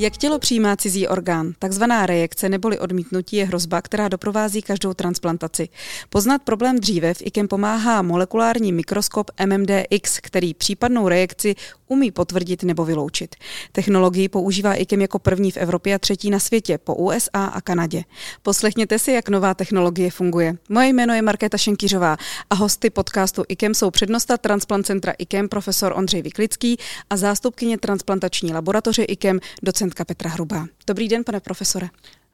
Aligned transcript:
Jak 0.00 0.16
tělo 0.16 0.38
přijímá 0.38 0.76
cizí 0.76 1.08
orgán? 1.08 1.52
Takzvaná 1.58 2.06
rejekce 2.06 2.48
neboli 2.48 2.78
odmítnutí 2.78 3.36
je 3.36 3.46
hrozba, 3.46 3.82
která 3.82 4.08
doprovází 4.08 4.62
každou 4.62 4.94
transplantaci. 4.94 5.68
Poznat 6.08 6.42
problém 6.42 6.78
dříve 6.78 7.14
v 7.14 7.22
IKEM 7.22 7.48
pomáhá 7.48 8.02
molekulární 8.02 8.72
mikroskop 8.72 9.30
MMDX, 9.46 10.18
který 10.22 10.54
případnou 10.54 11.08
rejekci 11.08 11.54
umí 11.88 12.10
potvrdit 12.10 12.62
nebo 12.62 12.84
vyloučit. 12.84 13.36
Technologii 13.72 14.28
používá 14.28 14.74
IKEM 14.74 15.00
jako 15.00 15.18
první 15.18 15.50
v 15.50 15.56
Evropě 15.56 15.94
a 15.94 15.98
třetí 15.98 16.30
na 16.30 16.38
světě, 16.38 16.78
po 16.78 16.94
USA 16.94 17.44
a 17.44 17.60
Kanadě. 17.60 18.04
Poslechněte 18.42 18.98
si, 18.98 19.12
jak 19.12 19.28
nová 19.28 19.54
technologie 19.54 20.10
funguje. 20.10 20.54
Moje 20.68 20.88
jméno 20.88 21.14
je 21.14 21.22
Markéta 21.22 21.58
Šenkýřová 21.58 22.16
a 22.50 22.54
hosty 22.54 22.90
podcastu 22.90 23.44
IKEM 23.48 23.74
jsou 23.74 23.90
přednosta 23.90 24.36
transplant 24.36 24.86
centra 24.86 25.12
IKEM 25.18 25.48
profesor 25.48 25.92
Ondřej 25.96 26.22
Vyklický 26.22 26.76
a 27.10 27.16
zástupkyně 27.16 27.78
transplantační 27.78 28.52
laboratoře 28.52 29.02
IKEM 29.02 29.40
docentka 29.88 30.04
Petra 30.04 30.30
Hrubá. 30.30 30.66
Dobrý 30.86 31.08
den, 31.08 31.24
pane 31.24 31.40
profesore. 31.40 31.88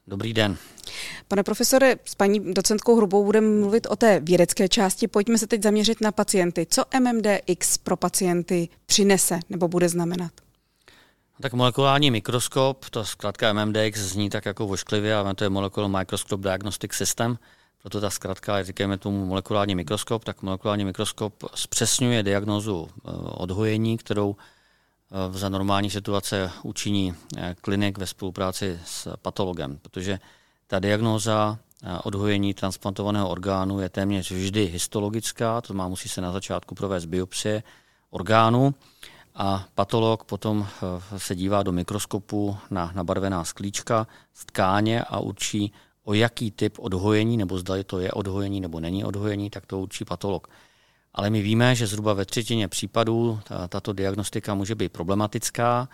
Dobrý 0.07 0.33
den. 0.33 0.57
Pane 1.29 1.43
profesore, 1.43 1.97
s 2.05 2.15
paní 2.15 2.55
docentkou 2.55 2.97
Hrubou 2.97 3.25
budeme 3.25 3.49
mluvit 3.49 3.87
o 3.91 3.97
té 3.97 4.21
vědecké 4.21 4.69
části. 4.69 5.09
Pojďme 5.09 5.39
se 5.39 5.47
teď 5.47 5.62
zaměřit 5.62 6.01
na 6.01 6.12
pacienty. 6.12 6.67
Co 6.71 6.85
MMDX 7.01 7.79
pro 7.79 7.97
pacienty 7.97 8.69
přinese 8.87 9.41
nebo 9.51 9.69
bude 9.69 9.89
znamenat? 9.89 10.33
Tak 11.41 11.53
molekulární 11.53 12.11
mikroskop, 12.11 12.91
to 12.91 13.05
zkrátka 13.05 13.53
MMDX 13.53 13.98
zní 13.98 14.31
tak 14.31 14.47
jako 14.47 14.67
vošklivě, 14.67 15.15
ale 15.15 15.34
to 15.34 15.45
je 15.45 15.51
Molecular 15.51 15.91
Microscope 15.91 16.43
Diagnostic 16.43 16.93
System, 16.93 17.39
proto 17.83 18.01
ta 18.01 18.11
zkrátka, 18.11 18.62
říkáme 18.62 18.98
tomu 18.98 19.27
molekulární 19.27 19.75
mikroskop, 19.75 20.25
tak 20.25 20.43
molekulární 20.43 20.84
mikroskop 20.84 21.34
zpřesňuje 21.55 22.23
diagnózu 22.23 22.89
eh, 22.89 23.11
odhojení, 23.25 23.98
kterou 23.98 24.37
za 25.31 25.48
normální 25.48 25.91
situace 25.91 26.51
učiní 26.62 27.15
eh, 27.37 27.57
klinik 27.61 27.98
ve 27.98 28.07
spolupráci 28.07 28.81
s 28.84 29.17
patologem, 29.17 29.79
protože 29.83 30.19
ta 30.67 30.79
diagnóza 30.79 31.59
odhojení 32.05 32.55
transplantovaného 32.55 33.29
orgánu 33.29 33.81
je 33.81 33.89
téměř 33.89 34.31
vždy 34.31 34.65
histologická, 34.67 35.61
to 35.61 35.75
má 35.75 35.89
musí 35.89 36.09
se 36.09 36.21
na 36.21 36.33
začátku 36.33 36.75
provést 36.75 37.05
biopsie 37.05 37.62
orgánu 38.11 38.75
a 39.34 39.67
patolog 39.75 40.25
potom 40.25 40.67
se 41.17 41.34
dívá 41.34 41.62
do 41.62 41.73
mikroskopu 41.73 42.56
na 42.71 42.93
nabarvená 42.95 43.45
sklíčka 43.45 44.06
z 44.34 44.45
tkáně 44.45 45.05
a 45.05 45.19
určí 45.19 45.73
o 46.05 46.15
jaký 46.15 46.51
typ 46.51 46.78
odhojení, 46.78 47.37
nebo 47.37 47.59
zda 47.59 47.83
to 47.83 47.99
je 47.99 48.12
odhojení 48.12 48.61
nebo 48.61 48.81
není 48.81 49.05
odhojení, 49.05 49.51
tak 49.51 49.67
to 49.67 49.81
určí 49.81 50.05
patolog. 50.05 50.49
Ale 51.15 51.31
my 51.31 51.43
víme, 51.43 51.75
že 51.75 51.87
zhruba 51.87 52.12
ve 52.12 52.25
třetině 52.25 52.69
případů 52.69 53.41
tato 53.69 53.93
diagnostika 53.93 54.55
může 54.55 54.75
být 54.75 54.93
problematická. 54.93 55.89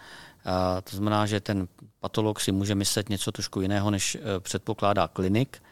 To 0.84 0.96
znamená, 0.96 1.26
že 1.26 1.40
ten 1.40 1.68
patolog 2.00 2.40
si 2.40 2.52
může 2.52 2.74
myslet 2.74 3.08
něco 3.08 3.32
trošku 3.32 3.60
jiného, 3.60 3.90
než 3.90 4.14
e, 4.14 4.40
předpokládá 4.40 5.08
klinik, 5.08 5.62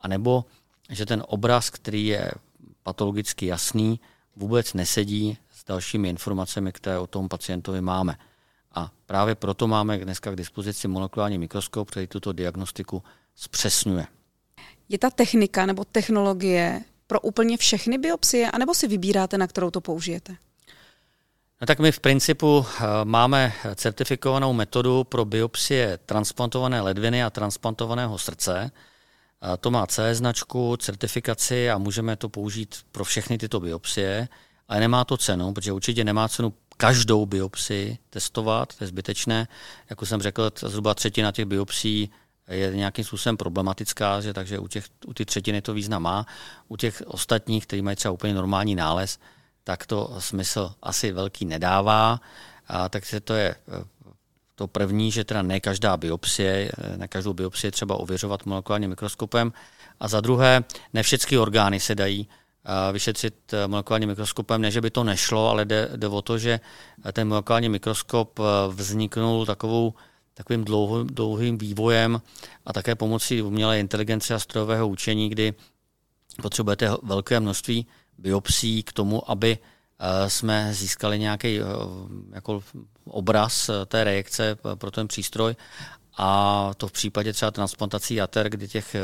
anebo 0.00 0.44
že 0.90 1.06
ten 1.06 1.24
obraz, 1.28 1.70
který 1.70 2.06
je 2.06 2.30
patologicky 2.82 3.46
jasný, 3.46 4.00
vůbec 4.36 4.74
nesedí 4.74 5.38
s 5.50 5.64
dalšími 5.64 6.08
informacemi, 6.08 6.72
které 6.72 6.98
o 6.98 7.06
tom 7.06 7.28
pacientovi 7.28 7.80
máme. 7.80 8.16
A 8.74 8.90
právě 9.06 9.34
proto 9.34 9.68
máme 9.68 9.98
dneska 9.98 10.30
k 10.30 10.36
dispozici 10.36 10.88
molekulární 10.88 11.38
mikroskop, 11.38 11.90
který 11.90 12.06
tuto 12.06 12.32
diagnostiku 12.32 13.02
zpřesňuje. 13.34 14.06
Je 14.88 14.98
ta 14.98 15.10
technika 15.10 15.66
nebo 15.66 15.84
technologie 15.84 16.80
pro 17.12 17.20
úplně 17.20 17.56
všechny 17.56 17.98
biopsie, 17.98 18.50
anebo 18.50 18.74
si 18.74 18.88
vybíráte, 18.88 19.38
na 19.38 19.46
kterou 19.46 19.70
to 19.70 19.80
použijete? 19.80 20.36
No 21.60 21.66
tak 21.66 21.78
my 21.78 21.92
v 21.92 22.00
principu 22.00 22.64
eh, 22.66 22.84
máme 23.04 23.52
certifikovanou 23.74 24.52
metodu 24.52 25.04
pro 25.04 25.24
biopsie 25.24 25.98
transplantované 26.06 26.80
ledviny 26.80 27.24
a 27.24 27.30
transplantovaného 27.30 28.18
srdce. 28.18 28.70
To 29.60 29.70
má 29.70 29.86
C 29.86 30.14
značku, 30.14 30.76
certifikaci 30.76 31.70
a 31.70 31.78
můžeme 31.78 32.16
to 32.16 32.28
použít 32.28 32.76
pro 32.92 33.04
všechny 33.04 33.38
tyto 33.38 33.60
biopsie, 33.60 34.28
ale 34.68 34.80
nemá 34.80 35.04
to 35.04 35.16
cenu, 35.16 35.52
protože 35.52 35.72
určitě 35.72 36.04
nemá 36.04 36.28
cenu 36.28 36.52
každou 36.76 37.26
biopsii 37.26 37.98
testovat, 38.10 38.76
to 38.76 38.84
je 38.84 38.88
zbytečné. 38.88 39.48
Jako 39.90 40.06
jsem 40.06 40.22
řekl, 40.22 40.50
zhruba 40.66 40.94
třetina 40.94 41.32
těch 41.32 41.44
biopsí 41.44 42.10
je 42.48 42.76
nějakým 42.76 43.04
způsobem 43.04 43.36
problematická, 43.36 44.20
že 44.20 44.34
takže 44.34 44.58
u, 44.58 44.68
těch, 44.68 44.84
u 45.06 45.14
ty 45.14 45.24
třetiny 45.24 45.62
to 45.62 45.74
význam 45.74 46.02
má. 46.02 46.26
U 46.68 46.76
těch 46.76 47.02
ostatních, 47.06 47.66
kteří 47.66 47.82
mají 47.82 47.96
třeba 47.96 48.12
úplně 48.12 48.34
normální 48.34 48.74
nález, 48.74 49.18
tak 49.64 49.86
to 49.86 50.16
smysl 50.18 50.74
asi 50.82 51.12
velký 51.12 51.44
nedává. 51.44 52.20
A, 52.68 52.88
takže 52.88 53.20
to 53.20 53.34
je 53.34 53.54
eh, 53.68 53.84
to 54.54 54.66
první, 54.66 55.10
že 55.10 55.24
teda 55.24 55.42
ne 55.42 55.60
každá 55.60 55.96
biopsie, 55.96 56.70
eh, 56.78 56.96
ne 56.96 57.08
každou 57.08 57.32
biopsie 57.32 57.70
třeba 57.70 57.96
ověřovat 57.96 58.46
molekulárním 58.46 58.90
mikroskopem. 58.90 59.52
A 60.00 60.08
za 60.08 60.20
druhé, 60.20 60.64
ne 60.92 61.02
všechny 61.02 61.38
orgány 61.38 61.80
se 61.80 61.94
dají 61.94 62.28
eh, 62.28 62.92
vyšetřit 62.92 63.54
molekulárním 63.66 64.08
mikroskopem, 64.08 64.60
ne, 64.60 64.70
že 64.70 64.80
by 64.80 64.90
to 64.90 65.04
nešlo, 65.04 65.50
ale 65.50 65.64
jde, 65.64 65.88
jde 65.96 66.08
o 66.08 66.22
to, 66.22 66.38
že 66.38 66.60
ten 67.12 67.28
molekulární 67.28 67.68
mikroskop 67.68 68.40
vzniknul 68.68 69.46
takovou 69.46 69.94
takovým 70.42 70.64
dlouho, 70.64 71.04
dlouhým 71.04 71.58
vývojem 71.58 72.20
a 72.66 72.72
také 72.72 72.94
pomocí 72.94 73.42
umělé 73.42 73.80
inteligence 73.80 74.34
a 74.34 74.38
strojového 74.38 74.88
učení, 74.88 75.28
kdy 75.28 75.54
potřebujete 76.42 76.90
velké 77.02 77.40
množství 77.40 77.86
biopsí 78.18 78.82
k 78.82 78.92
tomu, 78.92 79.30
aby 79.30 79.58
eh, 79.58 80.30
jsme 80.30 80.74
získali 80.74 81.18
nějaký 81.18 81.60
eh, 81.60 81.64
jako 82.32 82.62
obraz 83.04 83.68
eh, 83.68 83.86
té 83.86 84.04
reakce 84.04 84.58
pro 84.74 84.90
ten 84.90 85.08
přístroj. 85.08 85.54
A 86.18 86.70
to 86.76 86.88
v 86.88 86.92
případě 86.92 87.32
třeba 87.32 87.50
transplantací 87.50 88.14
jater, 88.14 88.50
kdy 88.50 88.68
těch 88.68 88.96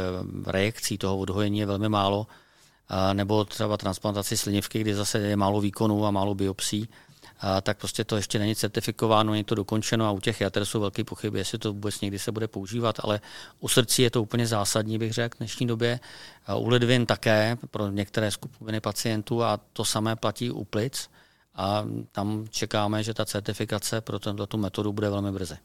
reakcí 0.46 0.98
toho 0.98 1.18
odhojení 1.18 1.58
je 1.58 1.66
velmi 1.66 1.88
málo, 1.88 2.26
nebo 3.12 3.44
třeba 3.44 3.76
transplantaci 3.76 4.36
slinivky, 4.36 4.80
kdy 4.80 4.94
zase 4.94 5.18
je 5.18 5.36
málo 5.36 5.60
výkonů 5.60 6.06
a 6.06 6.10
málo 6.10 6.34
biopsí, 6.34 6.88
a 7.40 7.60
tak 7.60 7.78
prostě 7.78 8.04
to 8.04 8.16
ještě 8.16 8.38
není 8.38 8.56
certifikováno, 8.56 9.32
není 9.32 9.44
to 9.44 9.54
dokončeno 9.54 10.06
a 10.06 10.10
u 10.10 10.20
těch 10.20 10.40
jater 10.40 10.64
jsou 10.64 10.80
velké 10.80 11.04
pochyby, 11.04 11.38
jestli 11.38 11.58
to 11.58 11.72
vůbec 11.72 12.00
někdy 12.00 12.18
se 12.18 12.32
bude 12.32 12.48
používat, 12.48 12.96
ale 13.02 13.20
u 13.60 13.68
srdcí 13.68 14.02
je 14.02 14.10
to 14.10 14.22
úplně 14.22 14.46
zásadní, 14.46 14.98
bych 14.98 15.12
řekl, 15.12 15.36
v 15.36 15.38
dnešní 15.38 15.66
době. 15.66 16.00
A 16.46 16.54
u 16.54 16.68
ledvin 16.68 17.06
také 17.06 17.56
pro 17.70 17.90
některé 17.90 18.30
skupiny 18.30 18.80
pacientů 18.80 19.42
a 19.42 19.60
to 19.72 19.84
samé 19.84 20.16
platí 20.16 20.50
u 20.50 20.64
plic 20.64 21.10
a 21.54 21.84
tam 22.12 22.46
čekáme, 22.50 23.02
že 23.02 23.14
ta 23.14 23.24
certifikace 23.24 24.00
pro 24.00 24.18
tuto 24.18 24.56
metodu 24.56 24.92
bude 24.92 25.10
velmi 25.10 25.32
brzy. 25.32 25.56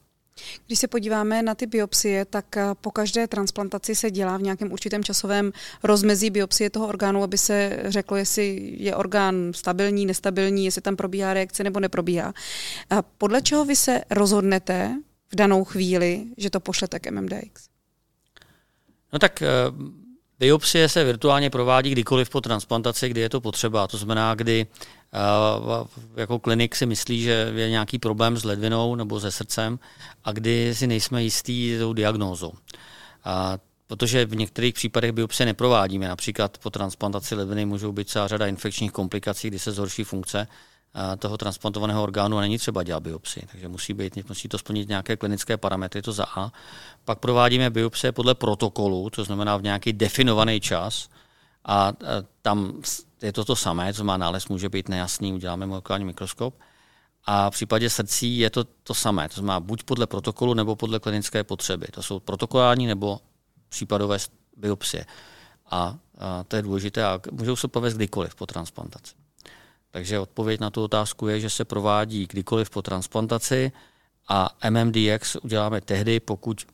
Když 0.66 0.78
se 0.78 0.88
podíváme 0.88 1.42
na 1.42 1.54
ty 1.54 1.66
biopsie, 1.66 2.24
tak 2.24 2.56
eh, 2.56 2.62
po 2.80 2.90
každé 2.90 3.26
transplantaci 3.26 3.94
se 3.94 4.10
dělá 4.10 4.36
v 4.36 4.42
nějakém 4.42 4.72
určitém 4.72 5.04
časovém 5.04 5.52
rozmezí 5.82 6.30
biopsie 6.30 6.70
toho 6.70 6.88
orgánu, 6.88 7.22
aby 7.22 7.38
se 7.38 7.82
řeklo, 7.84 8.16
jestli 8.16 8.74
je 8.78 8.96
orgán 8.96 9.52
stabilní, 9.54 10.06
nestabilní, 10.06 10.64
jestli 10.64 10.80
tam 10.80 10.96
probíhá 10.96 11.34
reakce 11.34 11.64
nebo 11.64 11.80
neprobíhá. 11.80 12.34
A 12.90 13.02
podle 13.02 13.42
čeho 13.42 13.64
vy 13.64 13.76
se 13.76 14.00
rozhodnete 14.10 14.96
v 15.32 15.36
danou 15.36 15.64
chvíli, 15.64 16.24
že 16.36 16.50
to 16.50 16.60
pošlete 16.60 16.98
k 16.98 17.10
MMDX? 17.10 17.68
No 19.12 19.18
tak 19.18 19.42
eh, 19.42 19.46
biopsie 20.38 20.88
se 20.88 21.04
virtuálně 21.04 21.50
provádí 21.50 21.90
kdykoliv 21.90 22.30
po 22.30 22.40
transplantaci, 22.40 23.08
kdy 23.08 23.20
je 23.20 23.28
to 23.28 23.40
potřeba. 23.40 23.86
To 23.86 23.96
znamená, 23.96 24.34
kdy 24.34 24.66
jako 26.16 26.38
klinik 26.38 26.76
si 26.76 26.86
myslí, 26.86 27.22
že 27.22 27.52
je 27.54 27.70
nějaký 27.70 27.98
problém 27.98 28.36
s 28.36 28.44
ledvinou 28.44 28.94
nebo 28.94 29.20
se 29.20 29.30
srdcem 29.30 29.78
a 30.24 30.32
kdy 30.32 30.74
si 30.74 30.86
nejsme 30.86 31.22
jistí 31.22 31.76
tou 31.78 31.92
diagnózou. 31.92 32.52
A 33.24 33.58
protože 33.86 34.26
v 34.26 34.36
některých 34.36 34.74
případech 34.74 35.12
biopsie 35.12 35.46
neprovádíme. 35.46 36.08
Například 36.08 36.58
po 36.58 36.70
transplantaci 36.70 37.34
ledviny 37.34 37.64
můžou 37.64 37.92
být 37.92 38.08
celá 38.08 38.28
řada 38.28 38.46
infekčních 38.46 38.92
komplikací, 38.92 39.48
kdy 39.48 39.58
se 39.58 39.72
zhorší 39.72 40.04
funkce 40.04 40.46
toho 41.18 41.38
transplantovaného 41.38 42.02
orgánu 42.02 42.38
a 42.38 42.40
není 42.40 42.58
třeba 42.58 42.82
dělat 42.82 43.02
biopsi. 43.02 43.42
Takže 43.52 43.68
musí, 43.68 43.94
být, 43.94 44.28
musí 44.28 44.48
to 44.48 44.58
splnit 44.58 44.88
nějaké 44.88 45.16
klinické 45.16 45.56
parametry, 45.56 46.02
to 46.02 46.12
za 46.12 46.24
A. 46.36 46.52
Pak 47.04 47.18
provádíme 47.18 47.70
biopsie 47.70 48.12
podle 48.12 48.34
protokolu, 48.34 49.10
to 49.10 49.24
znamená 49.24 49.56
v 49.56 49.62
nějaký 49.62 49.92
definovaný 49.92 50.60
čas 50.60 51.08
a 51.64 51.92
tam 52.42 52.82
je 53.24 53.32
to 53.32 53.44
to 53.44 53.56
samé, 53.56 53.94
co 53.94 54.04
má 54.04 54.16
nález, 54.16 54.48
může 54.48 54.68
být 54.68 54.88
nejasný, 54.88 55.32
uděláme 55.32 55.66
molekulární 55.66 56.04
mikroskop. 56.06 56.54
A 57.24 57.50
v 57.50 57.52
případě 57.52 57.90
srdcí 57.90 58.38
je 58.38 58.50
to 58.50 58.64
to 58.64 58.94
samé, 58.94 59.28
to 59.28 59.34
znamená 59.34 59.60
buď 59.60 59.82
podle 59.82 60.06
protokolu 60.06 60.54
nebo 60.54 60.76
podle 60.76 61.00
klinické 61.00 61.44
potřeby. 61.44 61.86
To 61.90 62.02
jsou 62.02 62.20
protokolární 62.20 62.86
nebo 62.86 63.20
případové 63.68 64.18
biopsie. 64.56 65.06
A, 65.70 65.96
a 66.18 66.44
to 66.44 66.56
je 66.56 66.62
důležité 66.62 67.04
a 67.04 67.20
můžou 67.32 67.56
se 67.56 67.68
provést 67.68 67.94
kdykoliv 67.94 68.34
po 68.34 68.46
transplantaci. 68.46 69.14
Takže 69.90 70.18
odpověď 70.18 70.60
na 70.60 70.70
tu 70.70 70.82
otázku 70.82 71.28
je, 71.28 71.40
že 71.40 71.50
se 71.50 71.64
provádí 71.64 72.26
kdykoliv 72.26 72.70
po 72.70 72.82
transplantaci 72.82 73.72
a 74.28 74.50
MMDX 74.70 75.36
uděláme 75.36 75.80
tehdy, 75.80 76.20
pokud 76.20 76.66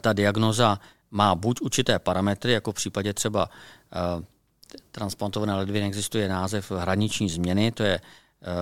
ta 0.00 0.12
diagnoza 0.12 0.80
má 1.10 1.34
buď 1.34 1.60
určité 1.60 1.98
parametry, 1.98 2.52
jako 2.52 2.72
v 2.72 2.74
případě 2.74 3.14
třeba 3.14 3.48
transplantované 4.90 5.54
ledviny 5.54 5.86
existuje 5.86 6.28
název 6.28 6.70
hraniční 6.70 7.28
změny, 7.28 7.72
to 7.72 7.82
je 7.82 8.00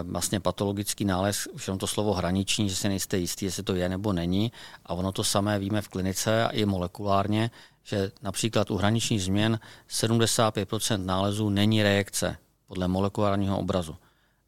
vlastně 0.02 0.40
patologický 0.40 1.04
nález, 1.04 1.46
už 1.46 1.66
jenom 1.66 1.78
to 1.78 1.86
slovo 1.86 2.12
hraniční, 2.12 2.68
že 2.68 2.76
si 2.76 2.88
nejste 2.88 3.18
jistý, 3.18 3.44
jestli 3.44 3.62
to 3.62 3.74
je 3.74 3.88
nebo 3.88 4.12
není. 4.12 4.52
A 4.86 4.94
ono 4.94 5.12
to 5.12 5.24
samé 5.24 5.58
víme 5.58 5.82
v 5.82 5.88
klinice 5.88 6.44
a 6.44 6.48
i 6.48 6.64
molekulárně, 6.64 7.50
že 7.82 8.12
například 8.22 8.70
u 8.70 8.76
hraničních 8.76 9.22
změn 9.22 9.60
75% 9.90 11.04
nálezů 11.04 11.48
není 11.48 11.82
reakce 11.82 12.36
podle 12.66 12.88
molekulárního 12.88 13.58
obrazu. 13.58 13.96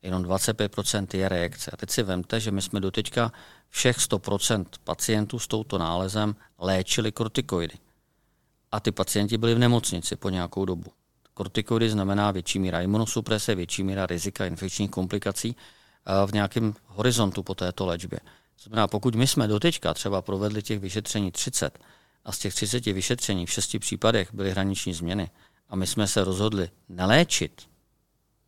Jenom 0.03 0.23
25% 0.23 1.19
je 1.19 1.29
reakce. 1.29 1.71
A 1.71 1.77
teď 1.77 1.91
si 1.91 2.03
vemte, 2.03 2.41
že 2.41 2.51
my 2.51 2.63
jsme 2.63 2.81
doteďka 2.81 3.33
všech 3.69 3.99
100% 3.99 4.65
pacientů 4.85 5.39
s 5.39 5.47
touto 5.47 5.79
nálezem 5.79 6.37
léčili 6.59 7.13
kortikoidy. 7.13 7.75
A 8.73 8.81
ty 8.81 8.93
pacienti 8.93 9.39
byli 9.39 9.55
v 9.55 9.59
nemocnici 9.59 10.17
po 10.17 10.29
nějakou 10.29 10.65
dobu. 10.65 10.91
Kortikoidy 11.43 11.91
znamená 11.91 12.31
větší 12.31 12.59
míra 12.59 12.81
imunosuprese, 12.81 13.55
větší 13.55 13.83
míra 13.83 14.07
rizika 14.07 14.47
infekčních 14.47 14.91
komplikací 14.91 15.57
eh, 15.57 16.27
v 16.27 16.33
nějakém 16.33 16.75
horizontu 16.87 17.43
po 17.43 17.55
této 17.55 17.87
léčbě. 17.87 18.21
Znamená, 18.63 18.89
pokud 18.89 19.15
my 19.15 19.27
jsme 19.27 19.49
doteďka 19.49 19.95
třeba 19.95 20.23
provedli 20.23 20.63
těch 20.63 20.79
vyšetření 20.79 21.33
30 21.33 21.79
a 22.25 22.33
z 22.33 22.39
těch 22.39 22.55
30 22.55 22.87
vyšetření 22.87 23.47
v 23.47 23.51
šesti 23.51 23.79
případech 23.79 24.35
byly 24.35 24.51
hraniční 24.51 24.95
změny 24.95 25.31
a 25.69 25.77
my 25.77 25.87
jsme 25.87 26.07
se 26.07 26.25
rozhodli 26.25 26.71
neléčit 26.89 27.63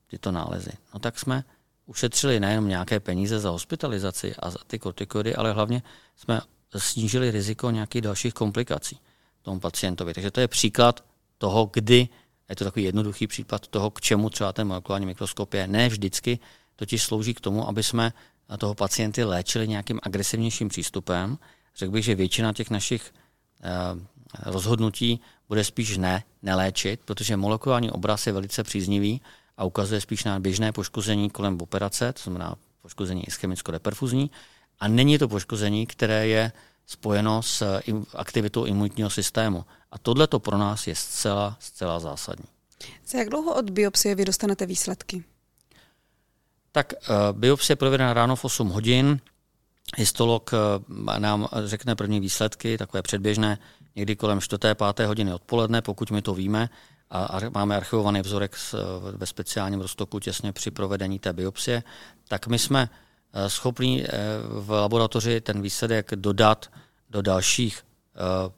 tyto 0.06 0.32
nálezy, 0.32 0.72
no 0.94 1.00
tak 1.00 1.18
jsme 1.18 1.44
ušetřili 1.86 2.40
nejenom 2.40 2.68
nějaké 2.68 3.00
peníze 3.00 3.38
za 3.40 3.50
hospitalizaci 3.50 4.34
a 4.38 4.50
za 4.50 4.58
ty 4.66 4.78
kortikoidy, 4.78 5.34
ale 5.34 5.52
hlavně 5.52 5.82
jsme 6.16 6.40
snížili 6.76 7.30
riziko 7.30 7.70
nějakých 7.70 8.02
dalších 8.02 8.34
komplikací 8.34 8.98
tomu 9.42 9.60
pacientovi. 9.60 10.14
Takže 10.14 10.30
to 10.30 10.40
je 10.40 10.48
příklad 10.48 11.04
toho, 11.38 11.70
kdy 11.72 12.08
je 12.48 12.56
to 12.56 12.64
takový 12.64 12.84
jednoduchý 12.84 13.26
příklad 13.26 13.66
toho, 13.66 13.90
k 13.90 14.00
čemu 14.00 14.30
třeba 14.30 14.52
ten 14.52 14.66
molekulární 14.66 15.06
mikroskop 15.06 15.54
je. 15.54 15.66
Ne 15.66 15.88
vždycky 15.88 16.38
totiž 16.76 17.02
slouží 17.02 17.34
k 17.34 17.40
tomu, 17.40 17.68
aby 17.68 17.82
jsme 17.82 18.12
toho 18.58 18.74
pacienty 18.74 19.24
léčili 19.24 19.68
nějakým 19.68 20.00
agresivnějším 20.02 20.68
přístupem. 20.68 21.38
Řekl 21.76 21.92
bych, 21.92 22.04
že 22.04 22.14
většina 22.14 22.52
těch 22.52 22.70
našich 22.70 23.14
eh, 23.62 23.70
rozhodnutí 24.42 25.20
bude 25.48 25.64
spíš 25.64 25.96
ne, 25.96 26.24
neléčit, 26.42 27.00
protože 27.04 27.36
molekulární 27.36 27.90
obraz 27.90 28.26
je 28.26 28.32
velice 28.32 28.62
příznivý 28.64 29.20
a 29.56 29.64
ukazuje 29.64 30.00
spíš 30.00 30.24
na 30.24 30.40
běžné 30.40 30.72
poškození 30.72 31.30
kolem 31.30 31.60
operace, 31.60 32.12
to 32.12 32.22
znamená 32.22 32.54
poškození 32.82 33.24
ischemicko-deperfuzní, 33.24 34.30
a 34.80 34.88
není 34.88 35.18
to 35.18 35.28
poškození, 35.28 35.86
které 35.86 36.26
je 36.26 36.52
spojeno 36.86 37.42
s 37.42 37.80
aktivitou 38.14 38.64
imunitního 38.64 39.10
systému. 39.10 39.64
A 39.92 39.98
tohle 39.98 40.26
to 40.26 40.38
pro 40.38 40.58
nás 40.58 40.86
je 40.86 40.94
zcela, 40.94 41.56
zcela 41.60 42.00
zásadní. 42.00 42.44
Za 43.06 43.18
jak 43.18 43.28
dlouho 43.28 43.54
od 43.54 43.70
biopsie 43.70 44.14
vy 44.14 44.24
dostanete 44.24 44.66
výsledky? 44.66 45.24
Tak 46.72 46.92
uh, 46.92 47.38
biopsie 47.38 47.76
provedena 47.76 48.14
ráno 48.14 48.36
v 48.36 48.44
8 48.44 48.68
hodin. 48.68 49.20
Histolog 49.96 50.50
uh, 50.52 51.18
nám 51.18 51.48
řekne 51.64 51.96
první 51.96 52.20
výsledky, 52.20 52.78
takové 52.78 53.02
předběžné, 53.02 53.58
někdy 53.96 54.16
kolem 54.16 54.40
4. 54.40 54.58
5. 54.94 55.06
hodiny 55.06 55.34
odpoledne, 55.34 55.82
pokud 55.82 56.10
my 56.10 56.22
to 56.22 56.34
víme. 56.34 56.68
A, 57.10 57.40
máme 57.54 57.76
archivovaný 57.76 58.20
vzorek 58.20 58.56
s, 58.56 58.74
ve 59.16 59.26
speciálním 59.26 59.80
roztoku 59.80 60.18
těsně 60.18 60.52
při 60.52 60.70
provedení 60.70 61.18
té 61.18 61.32
biopsie. 61.32 61.82
Tak 62.28 62.46
my 62.46 62.58
jsme 62.58 62.88
uh, 63.34 63.46
schopni 63.46 64.02
uh, 64.02 64.08
v 64.64 64.70
laboratoři 64.70 65.40
ten 65.40 65.62
výsledek 65.62 66.10
dodat 66.14 66.70
do 67.10 67.22
dalších 67.22 67.82
uh, 68.46 68.52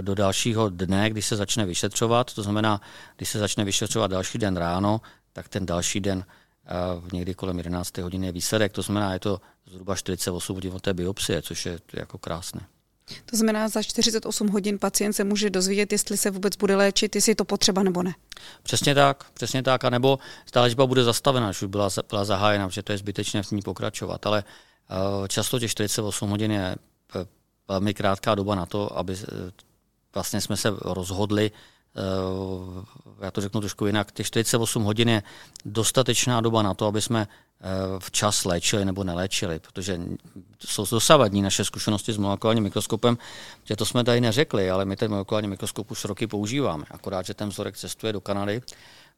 do 0.00 0.14
dalšího 0.14 0.68
dne, 0.68 1.10
kdy 1.10 1.22
se 1.22 1.36
začne 1.36 1.66
vyšetřovat. 1.66 2.34
To 2.34 2.42
znamená, 2.42 2.80
když 3.16 3.28
se 3.28 3.38
začne 3.38 3.64
vyšetřovat 3.64 4.10
další 4.10 4.38
den 4.38 4.56
ráno, 4.56 5.00
tak 5.32 5.48
ten 5.48 5.66
další 5.66 6.00
den 6.00 6.24
někdy 7.12 7.34
kolem 7.34 7.56
11. 7.56 7.98
hodiny 7.98 8.26
je 8.26 8.32
výsledek. 8.32 8.72
To 8.72 8.82
znamená, 8.82 9.12
je 9.12 9.18
to 9.18 9.40
zhruba 9.66 9.94
48 9.94 10.54
hodin 10.56 10.72
od 10.72 10.82
té 10.82 10.94
biopsie, 10.94 11.42
což 11.42 11.66
je 11.66 11.78
jako 11.92 12.18
krásné. 12.18 12.60
To 13.26 13.36
znamená, 13.36 13.68
za 13.68 13.82
48 13.82 14.48
hodin 14.48 14.78
pacient 14.78 15.12
se 15.12 15.24
může 15.24 15.50
dozvědět, 15.50 15.92
jestli 15.92 16.16
se 16.16 16.30
vůbec 16.30 16.56
bude 16.56 16.76
léčit, 16.76 17.14
jestli 17.14 17.32
je 17.32 17.36
to 17.36 17.44
potřeba 17.44 17.82
nebo 17.82 18.02
ne. 18.02 18.14
Přesně 18.62 18.94
tak, 18.94 19.30
přesně 19.30 19.62
tak, 19.62 19.84
a 19.84 19.90
nebo 19.90 20.18
ta 20.50 20.62
léčba 20.62 20.86
bude 20.86 21.04
zastavena, 21.04 21.50
už 21.50 21.62
byla, 21.62 21.88
byla 22.08 22.24
zahájena, 22.24 22.68
protože 22.68 22.82
to 22.82 22.92
je 22.92 22.98
zbytečné 22.98 23.42
v 23.42 23.50
ní 23.50 23.62
pokračovat. 23.62 24.26
Ale 24.26 24.44
uh, 25.20 25.26
často 25.26 25.58
těch 25.58 25.70
48 25.70 26.30
hodin 26.30 26.52
je 26.52 26.74
eh, 27.16 27.26
velmi 27.68 27.94
krátká 27.94 28.34
doba 28.34 28.54
na 28.54 28.66
to, 28.66 28.98
aby 28.98 29.16
vlastně 30.14 30.40
jsme 30.40 30.56
se 30.56 30.72
rozhodli, 30.80 31.50
eh, 31.50 33.24
já 33.24 33.30
to 33.30 33.40
řeknu 33.40 33.60
trošku 33.60 33.86
jinak, 33.86 34.12
těch 34.12 34.26
48 34.26 34.82
hodin 34.82 35.08
je 35.08 35.22
dostatečná 35.64 36.40
doba 36.40 36.62
na 36.62 36.74
to, 36.74 36.86
aby 36.86 37.02
jsme 37.02 37.28
eh, 37.30 37.45
včas 37.98 38.44
léčili 38.44 38.84
nebo 38.84 39.04
neléčili, 39.04 39.58
protože 39.58 40.00
jsou 40.66 40.86
dosavadní 40.90 41.42
naše 41.42 41.64
zkušenosti 41.64 42.12
s 42.12 42.16
molekulárním 42.16 42.64
mikroskopem, 42.64 43.18
že 43.64 43.76
to 43.76 43.86
jsme 43.86 44.04
tady 44.04 44.20
neřekli, 44.20 44.70
ale 44.70 44.84
my 44.84 44.96
ten 44.96 45.10
molekulární 45.10 45.48
mikroskop 45.48 45.90
už 45.90 46.04
roky 46.04 46.26
používáme, 46.26 46.84
akorát, 46.90 47.26
že 47.26 47.34
ten 47.34 47.48
vzorek 47.48 47.76
cestuje 47.76 48.12
do 48.12 48.20
Kanady 48.20 48.62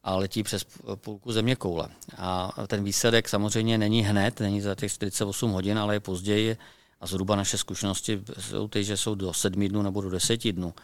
a 0.04 0.16
letí 0.16 0.42
přes 0.42 0.64
půlku 0.94 1.32
země 1.32 1.56
koule. 1.56 1.88
A 2.18 2.52
ten 2.66 2.84
výsledek 2.84 3.28
samozřejmě 3.28 3.78
není 3.78 4.02
hned, 4.02 4.40
není 4.40 4.60
za 4.60 4.74
těch 4.74 4.92
48 4.92 5.50
hodin, 5.50 5.78
ale 5.78 5.94
je 5.94 6.00
později 6.00 6.56
a 7.00 7.06
zhruba 7.06 7.36
naše 7.36 7.58
zkušenosti 7.58 8.22
jsou 8.40 8.68
ty, 8.68 8.84
že 8.84 8.96
jsou 8.96 9.14
do 9.14 9.32
sedmi 9.32 9.68
dnů 9.68 9.82
nebo 9.82 10.00
do 10.00 10.10
deseti 10.10 10.52
dnů. 10.52 10.74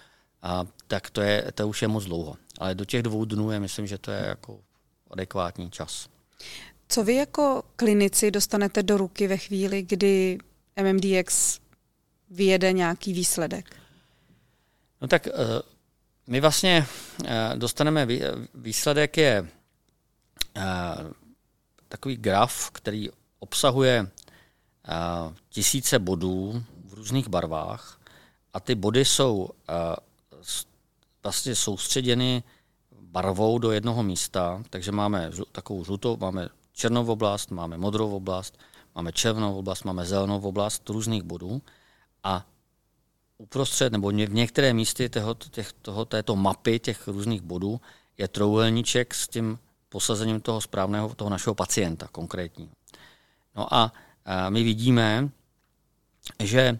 A 0.43 0.65
tak 0.87 1.11
to, 1.11 1.21
je, 1.21 1.53
to 1.55 1.69
už 1.69 1.83
je 1.83 1.89
moc 1.89 2.05
dlouho. 2.05 2.37
Ale 2.59 2.75
do 2.75 2.85
těch 2.85 3.03
dvou 3.03 3.25
dnů 3.25 3.51
je, 3.51 3.61
myslím, 3.61 3.87
že 3.87 3.99
to 3.99 4.11
je 4.11 4.25
jako 4.27 4.61
adekvátní 5.11 5.71
čas. 5.71 6.09
Co 6.89 7.05
vy 7.05 7.15
jako 7.15 7.63
klinici 7.77 8.31
dostanete 8.31 8.83
do 8.83 8.97
ruky 8.97 9.27
ve 9.27 9.37
chvíli, 9.37 9.83
kdy 9.83 10.39
MMDX 10.83 11.61
vyjede 12.31 12.73
nějaký 12.73 13.13
výsledek? 13.13 13.77
No 15.01 15.09
tak 15.09 15.27
eh, 15.27 15.33
my 16.27 16.41
vlastně 16.41 16.87
eh, 17.25 17.53
dostaneme 17.57 18.07
výsledek 18.55 19.17
je 19.17 19.49
eh, 20.57 20.63
takový 21.89 22.17
graf, 22.17 22.71
který 22.71 23.09
obsahuje 23.39 24.07
tisíce 25.49 25.99
bodů 25.99 26.65
v 26.85 26.95
různých 26.95 27.29
barvách 27.29 28.01
a 28.53 28.61
ty 28.61 28.75
body 28.75 29.05
jsou 29.05 29.49
vlastně 31.23 31.55
soustředěny 31.55 32.43
barvou 33.01 33.59
do 33.59 33.73
jednoho 33.73 34.03
místa, 34.03 34.63
takže 34.71 34.93
máme 34.93 35.31
takovou 35.53 35.85
žlutou, 35.85 36.17
máme 36.17 36.49
černou 36.75 37.07
oblast, 37.07 37.51
máme 37.51 37.79
modrou 37.79 38.17
oblast, 38.17 38.59
máme 38.95 39.13
červenou 39.13 39.59
oblast, 39.59 39.85
máme 39.85 40.07
zelenou 40.07 40.41
oblast 40.41 40.89
různých 40.89 41.23
bodů 41.23 41.63
a 42.23 42.47
uprostřed 43.39 43.93
nebo 43.93 44.09
v 44.09 44.15
některé 44.15 44.75
místě 44.75 45.09
toho, 45.09 45.35
těch, 45.35 45.73
toho, 45.73 46.05
této 46.05 46.37
mapy 46.37 46.79
těch 46.79 47.09
různých 47.09 47.43
bodů 47.43 47.81
je 48.19 48.29
trouhelníček 48.29 49.15
s 49.15 49.29
tím 49.29 49.59
posazením 49.89 50.41
toho 50.41 50.61
správného, 50.61 51.15
toho 51.15 51.31
našeho 51.31 51.55
pacienta 51.55 52.09
konkrétního. 52.13 52.73
No 53.57 53.75
a 53.75 53.93
my 54.49 54.63
vidíme, 54.63 55.29
že 56.39 56.79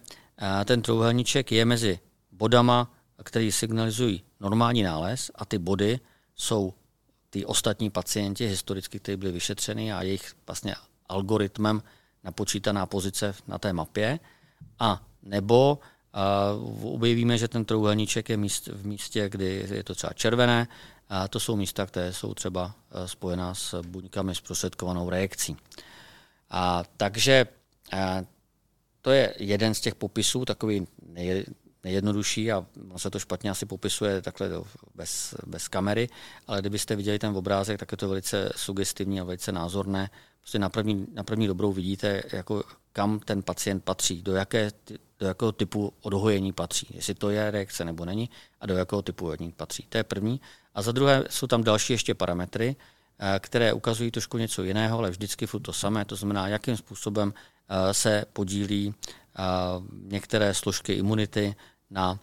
ten 0.65 0.81
trouhelníček 0.81 1.51
je 1.51 1.65
mezi 1.65 1.99
bodama, 2.31 2.91
které 3.23 3.51
signalizují 3.51 4.23
normální 4.39 4.83
nález 4.83 5.31
a 5.35 5.45
ty 5.45 5.57
body 5.57 5.99
jsou 6.35 6.73
ty 7.35 7.45
ostatní 7.45 7.89
pacienti 7.89 8.47
historicky, 8.47 8.99
kteří 8.99 9.17
byli 9.17 9.31
vyšetřeni 9.31 9.93
a 9.93 10.01
jejich 10.01 10.35
vlastně 10.47 10.75
algoritmem 11.09 11.83
napočítaná 12.23 12.85
pozice 12.85 13.35
na 13.47 13.59
té 13.59 13.73
mapě. 13.73 14.19
A 14.79 15.03
nebo 15.23 15.79
uh, 16.79 16.93
objevíme, 16.93 17.37
že 17.37 17.47
ten 17.47 17.65
trouhelníček 17.65 18.29
je 18.29 18.37
míst, 18.37 18.67
v 18.67 18.85
místě, 18.85 19.29
kdy 19.29 19.67
je 19.71 19.83
to 19.83 19.95
třeba 19.95 20.13
červené, 20.13 20.67
a 21.09 21.27
to 21.27 21.39
jsou 21.39 21.55
místa, 21.55 21.85
které 21.85 22.13
jsou 22.13 22.33
třeba 22.33 22.75
spojená 23.05 23.55
s 23.55 23.81
buňkami 23.81 24.35
s 24.35 24.41
prostředkovanou 24.41 25.09
reakcí. 25.09 25.57
A, 26.49 26.83
takže 26.97 27.47
a, 27.91 28.23
to 29.01 29.11
je 29.11 29.35
jeden 29.39 29.73
z 29.73 29.81
těch 29.81 29.95
popisů, 29.95 30.45
takový 30.45 30.87
nej, 31.07 31.45
nejjednodušší 31.85 32.51
a 32.51 32.65
on 32.89 32.99
se 32.99 33.09
to 33.09 33.19
špatně 33.19 33.49
asi 33.49 33.65
popisuje 33.65 34.21
takhle 34.21 34.49
bez, 34.95 35.35
bez 35.45 35.67
kamery, 35.67 36.09
ale 36.47 36.61
kdybyste 36.61 36.95
viděli 36.95 37.19
ten 37.19 37.37
obrázek, 37.37 37.79
tak 37.79 37.91
je 37.91 37.97
to 37.97 38.09
velice 38.09 38.51
sugestivní 38.55 39.21
a 39.21 39.23
velice 39.23 39.51
názorné. 39.51 40.09
Prostě 40.39 40.59
na 40.59 40.69
první, 40.69 41.07
na 41.13 41.23
první 41.23 41.47
dobrou 41.47 41.71
vidíte, 41.73 42.23
jako 42.31 42.63
kam 42.93 43.19
ten 43.19 43.43
pacient 43.43 43.83
patří, 43.83 44.21
do, 44.21 44.35
jaké, 44.35 44.71
do 45.19 45.27
jakého 45.27 45.51
typu 45.51 45.93
odhojení 46.01 46.53
patří, 46.53 46.87
jestli 46.93 47.13
to 47.13 47.29
je 47.29 47.51
reakce 47.51 47.85
nebo 47.85 48.05
není 48.05 48.29
a 48.61 48.65
do 48.65 48.77
jakého 48.77 49.01
typu 49.01 49.25
odhojení 49.25 49.51
patří. 49.51 49.85
To 49.89 49.97
je 49.97 50.03
první. 50.03 50.41
A 50.73 50.81
za 50.81 50.91
druhé 50.91 51.23
jsou 51.29 51.47
tam 51.47 51.63
další 51.63 51.93
ještě 51.93 52.13
parametry, 52.13 52.75
Eh, 53.19 53.39
které 53.39 53.73
ukazují 53.73 54.11
trošku 54.11 54.37
něco 54.37 54.63
jiného, 54.63 54.97
ale 54.97 55.09
vždycky 55.11 55.47
furt 55.47 55.61
to 55.61 55.73
samé, 55.73 56.05
to 56.05 56.15
znamená, 56.15 56.47
jakým 56.47 56.77
způsobem 56.77 57.33
eh, 57.33 57.93
se 57.93 58.25
podílí 58.33 58.93
eh, 58.93 59.41
některé 60.03 60.53
složky 60.53 60.93
imunity 60.93 61.55
na 61.89 62.19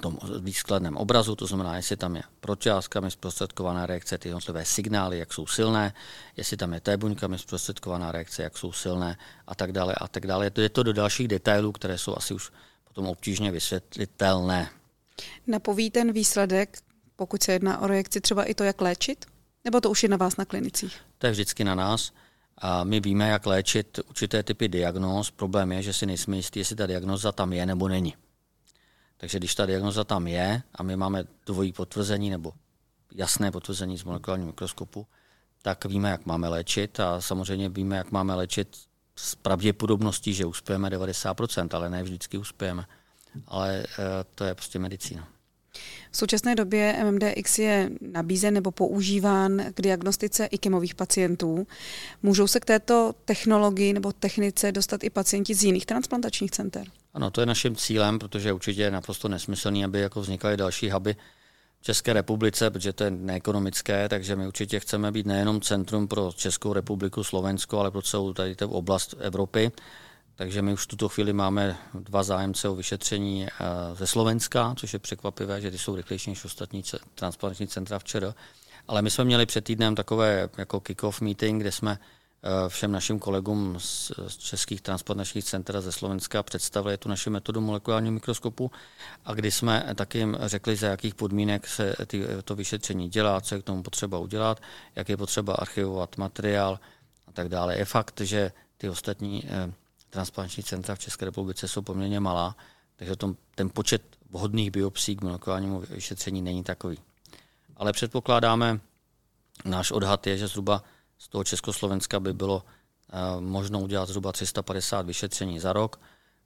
tom 0.00 0.18
výskladném 0.40 0.96
obrazu, 0.96 1.36
to 1.36 1.46
znamená, 1.46 1.76
jestli 1.76 1.96
tam 1.96 2.16
je 2.16 2.22
protiázkami 2.40 3.10
zprostředkovaná 3.10 3.86
reakce, 3.86 4.18
ty 4.18 4.28
jednotlivé 4.28 4.64
signály, 4.64 5.18
jak 5.18 5.32
jsou 5.32 5.46
silné, 5.46 5.94
jestli 6.36 6.56
tam 6.56 6.72
je 6.72 6.80
té 6.80 6.96
buňkami 6.96 7.38
zprostředkovaná 7.38 8.12
reakce, 8.12 8.42
jak 8.42 8.58
jsou 8.58 8.72
silné 8.72 9.18
a 9.46 9.54
tak 9.54 9.72
dále 9.72 9.94
a 9.94 10.08
tak 10.08 10.26
dále. 10.26 10.50
Je 10.58 10.68
to 10.68 10.82
do 10.82 10.92
dalších 10.92 11.28
detailů, 11.28 11.72
které 11.72 11.98
jsou 11.98 12.16
asi 12.16 12.34
už 12.34 12.50
potom 12.84 13.06
obtížně 13.06 13.50
vysvětlitelné. 13.50 14.70
Napoví 15.46 15.90
ten 15.90 16.12
výsledek, 16.12 16.78
pokud 17.16 17.42
se 17.42 17.52
jedná 17.52 17.80
o 17.80 17.86
reakci, 17.86 18.20
třeba 18.20 18.44
i 18.44 18.54
to, 18.54 18.64
jak 18.64 18.80
léčit? 18.80 19.26
Nebo 19.64 19.80
to 19.80 19.90
už 19.90 20.02
je 20.02 20.08
na 20.08 20.16
vás 20.16 20.36
na 20.36 20.44
klinicích? 20.44 20.96
To 21.18 21.26
je 21.26 21.32
vždycky 21.32 21.64
na 21.64 21.74
nás. 21.74 22.12
A 22.58 22.84
my 22.84 23.00
víme, 23.00 23.28
jak 23.28 23.46
léčit 23.46 24.00
určité 24.08 24.42
typy 24.42 24.68
diagnóz. 24.68 25.30
Problém 25.30 25.72
je, 25.72 25.82
že 25.82 25.92
si 25.92 26.06
nejsme 26.06 26.36
jistí, 26.36 26.58
jestli 26.58 26.76
ta 26.76 26.86
diagnoza 26.86 27.32
tam 27.32 27.52
je 27.52 27.66
nebo 27.66 27.88
není. 27.88 28.14
Takže 29.18 29.38
když 29.38 29.54
ta 29.54 29.66
diagnoza 29.66 30.04
tam 30.04 30.26
je 30.26 30.62
a 30.74 30.82
my 30.82 30.96
máme 30.96 31.24
dvojí 31.46 31.72
potvrzení 31.72 32.30
nebo 32.30 32.52
jasné 33.14 33.50
potvrzení 33.50 33.98
z 33.98 34.04
molekulárního 34.04 34.46
mikroskopu, 34.46 35.06
tak 35.62 35.84
víme, 35.84 36.10
jak 36.10 36.26
máme 36.26 36.48
léčit 36.48 37.00
a 37.00 37.20
samozřejmě 37.20 37.68
víme, 37.68 37.96
jak 37.96 38.12
máme 38.12 38.34
léčit 38.34 38.78
s 39.16 39.34
pravděpodobností, 39.34 40.34
že 40.34 40.46
uspějeme 40.46 40.88
90%, 40.88 41.68
ale 41.76 41.90
ne 41.90 42.02
vždycky 42.02 42.38
uspějeme. 42.38 42.86
Ale 43.46 43.84
eh, 43.84 44.24
to 44.34 44.44
je 44.44 44.54
prostě 44.54 44.78
medicína. 44.78 45.28
V 46.10 46.16
současné 46.16 46.54
době 46.54 47.04
MMDX 47.04 47.58
je 47.58 47.90
nabízen 48.12 48.54
nebo 48.54 48.70
používán 48.70 49.62
k 49.74 49.82
diagnostice 49.82 50.46
IKEMových 50.46 50.94
pacientů. 50.94 51.66
Můžou 52.22 52.46
se 52.46 52.60
k 52.60 52.64
této 52.64 53.14
technologii 53.24 53.92
nebo 53.92 54.12
technice 54.12 54.72
dostat 54.72 55.04
i 55.04 55.10
pacienti 55.10 55.54
z 55.54 55.64
jiných 55.64 55.86
transplantačních 55.86 56.50
center? 56.50 56.86
Ano, 57.14 57.30
to 57.30 57.40
je 57.40 57.46
naším 57.46 57.76
cílem, 57.76 58.18
protože 58.18 58.52
určitě 58.52 58.82
je 58.82 58.90
naprosto 58.90 59.28
nesmyslný, 59.28 59.84
aby 59.84 60.00
jako 60.00 60.20
vznikaly 60.20 60.56
další 60.56 60.90
huby 60.90 61.16
v 61.80 61.84
České 61.84 62.12
republice, 62.12 62.70
protože 62.70 62.92
to 62.92 63.04
je 63.04 63.10
neekonomické, 63.10 64.08
takže 64.08 64.36
my 64.36 64.46
určitě 64.46 64.80
chceme 64.80 65.12
být 65.12 65.26
nejenom 65.26 65.60
centrum 65.60 66.08
pro 66.08 66.32
Českou 66.36 66.72
republiku, 66.72 67.24
Slovensko, 67.24 67.78
ale 67.78 67.90
pro 67.90 68.02
celou 68.02 68.32
tady 68.32 68.56
tu 68.56 68.68
oblast 68.68 69.14
Evropy. 69.18 69.72
Takže 70.38 70.62
my 70.62 70.72
už 70.72 70.82
v 70.82 70.86
tuto 70.86 71.08
chvíli 71.08 71.32
máme 71.32 71.76
dva 71.94 72.22
zájemce 72.22 72.68
o 72.68 72.74
vyšetření 72.74 73.46
eh, 73.46 73.50
ze 73.94 74.06
Slovenska, 74.06 74.74
což 74.76 74.92
je 74.92 74.98
překvapivé, 74.98 75.60
že 75.60 75.70
ty 75.70 75.78
jsou 75.78 75.96
rychlejší 75.96 76.30
než 76.30 76.44
ostatní 76.44 76.82
transplantní 77.14 77.66
centra 77.66 77.98
včera. 77.98 78.34
Ale 78.88 79.02
my 79.02 79.10
jsme 79.10 79.24
měli 79.24 79.46
před 79.46 79.64
týdnem 79.64 79.94
takové 79.94 80.48
jako 80.58 80.80
kick-off 80.80 81.20
meeting, 81.20 81.60
kde 81.60 81.72
jsme 81.72 81.98
eh, 81.98 82.68
všem 82.68 82.92
našim 82.92 83.18
kolegům 83.18 83.76
z 83.78 84.12
českých 84.38 84.80
transplantačních 84.80 85.44
center 85.44 85.80
ze 85.80 85.92
Slovenska 85.92 86.42
představili 86.42 86.98
tu 86.98 87.08
naši 87.08 87.30
metodu 87.30 87.60
molekulárního 87.60 88.12
mikroskopu 88.12 88.70
a 89.24 89.34
kdy 89.34 89.50
jsme 89.50 89.86
taky 89.94 90.18
jim 90.18 90.36
řekli, 90.40 90.76
za 90.76 90.86
jakých 90.86 91.14
podmínek 91.14 91.66
se 91.66 91.94
ty, 92.06 92.24
to 92.44 92.54
vyšetření 92.54 93.08
dělá, 93.08 93.40
co 93.40 93.54
je 93.54 93.60
k 93.60 93.64
tomu 93.64 93.82
potřeba 93.82 94.18
udělat, 94.18 94.60
jak 94.96 95.08
je 95.08 95.16
potřeba 95.16 95.54
archivovat 95.54 96.16
materiál 96.16 96.78
a 97.26 97.32
tak 97.32 97.48
dále. 97.48 97.78
Je 97.78 97.84
fakt, 97.84 98.20
že 98.20 98.52
ty 98.76 98.88
ostatní 98.88 99.44
eh, 99.48 99.72
transplantační 100.10 100.62
centra 100.62 100.94
v 100.94 100.98
České 100.98 101.24
republice 101.24 101.68
jsou 101.68 101.82
poměrně 101.82 102.20
malá, 102.20 102.56
takže 102.96 103.16
tom, 103.16 103.36
ten 103.54 103.70
počet 103.70 104.02
vhodných 104.30 104.70
biopsí 104.70 105.16
k 105.16 105.22
molekulárnímu 105.22 105.80
vyšetření 105.80 106.42
není 106.42 106.64
takový. 106.64 106.98
Ale 107.76 107.92
předpokládáme, 107.92 108.80
náš 109.64 109.90
odhad 109.90 110.26
je, 110.26 110.38
že 110.38 110.48
zhruba 110.48 110.82
z 111.18 111.28
toho 111.28 111.44
Československa 111.44 112.20
by 112.20 112.32
bylo 112.32 112.56
uh, 112.56 113.40
možno 113.40 113.80
udělat 113.80 114.08
zhruba 114.08 114.32
350 114.32 115.06
vyšetření 115.06 115.60
za 115.60 115.72
rok 115.72 116.00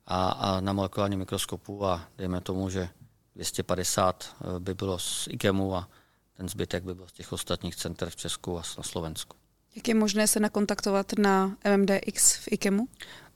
a, 0.07 0.29
a 0.31 0.61
na 0.61 0.73
molekulárním 0.73 1.19
mikroskopu 1.19 1.87
a 1.87 2.09
dejme 2.19 2.41
tomu, 2.41 2.71
že 2.71 2.89
250 3.37 4.37
eh, 4.41 4.61
by 4.61 4.75
bylo 4.75 4.99
z 4.99 5.29
IKEMu 5.31 5.77
a 5.77 5.89
ten 6.37 6.49
zbytek 6.49 6.85
by 6.85 6.95
byl 6.95 7.09
z 7.09 7.13
těch 7.13 7.33
ostatních 7.33 7.77
center 7.77 8.11
v 8.11 8.17
Česku 8.17 8.59
a 8.59 8.63
na 8.77 8.83
Slovensku. 8.83 9.37
Jak 9.77 9.89
je 9.89 9.95
možné 9.95 10.27
se 10.27 10.41
nakontaktovat 10.41 11.13
na 11.19 11.57
MMDX 11.77 12.37
v 12.37 12.49
IKEMu? 12.53 12.89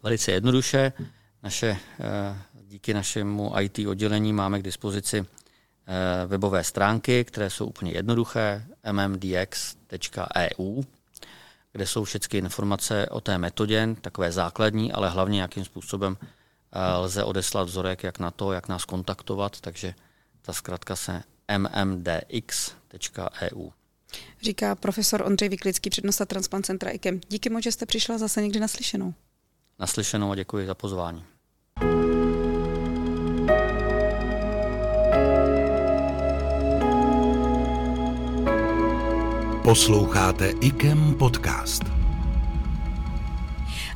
Velice 0.06 0.32
jednoduše. 0.32 0.92
Naše, 1.42 1.66
eh, 1.66 1.78
díky 2.62 2.94
našemu 2.94 3.52
IT 3.60 3.86
oddělení 3.86 4.32
máme 4.32 4.58
k 4.58 4.62
dispozici 4.62 5.26
eh, 5.26 6.26
webové 6.26 6.64
stránky, 6.64 7.24
které 7.24 7.50
jsou 7.50 7.66
úplně 7.66 7.92
jednoduché, 7.92 8.66
mmdx.eu, 8.92 10.82
kde 11.72 11.86
jsou 11.86 12.04
všechny 12.04 12.38
informace 12.38 13.08
o 13.10 13.20
té 13.20 13.38
metodě, 13.38 13.88
takové 14.00 14.32
základní, 14.32 14.92
ale 14.92 15.10
hlavně 15.10 15.40
jakým 15.40 15.64
způsobem 15.64 16.16
eh, 16.20 16.26
lze 16.96 17.24
odeslat 17.24 17.68
vzorek, 17.68 18.02
jak 18.02 18.18
na 18.18 18.30
to, 18.30 18.52
jak 18.52 18.68
nás 18.68 18.84
kontaktovat, 18.84 19.60
takže 19.60 19.94
ta 20.42 20.52
zkrátka 20.52 20.96
se 20.96 21.22
mmdx.eu. 21.58 23.70
Říká 24.42 24.74
profesor 24.74 25.22
Ondřej 25.22 25.48
Vyklický, 25.48 25.90
přednosta 25.90 26.24
Transplant 26.24 26.66
Centra 26.66 26.90
IKEM. 26.90 27.20
Díky 27.28 27.50
moc, 27.50 27.62
že 27.62 27.72
jste 27.72 27.86
přišla 27.86 28.18
zase 28.18 28.42
někdy 28.42 28.60
naslyšenou 28.60 29.14
naslyšenou 29.78 30.30
a 30.30 30.34
děkuji 30.34 30.66
za 30.66 30.74
pozvání. 30.74 31.24
Posloucháte 39.62 40.48
IKEM 40.60 41.14
podcast. 41.18 41.82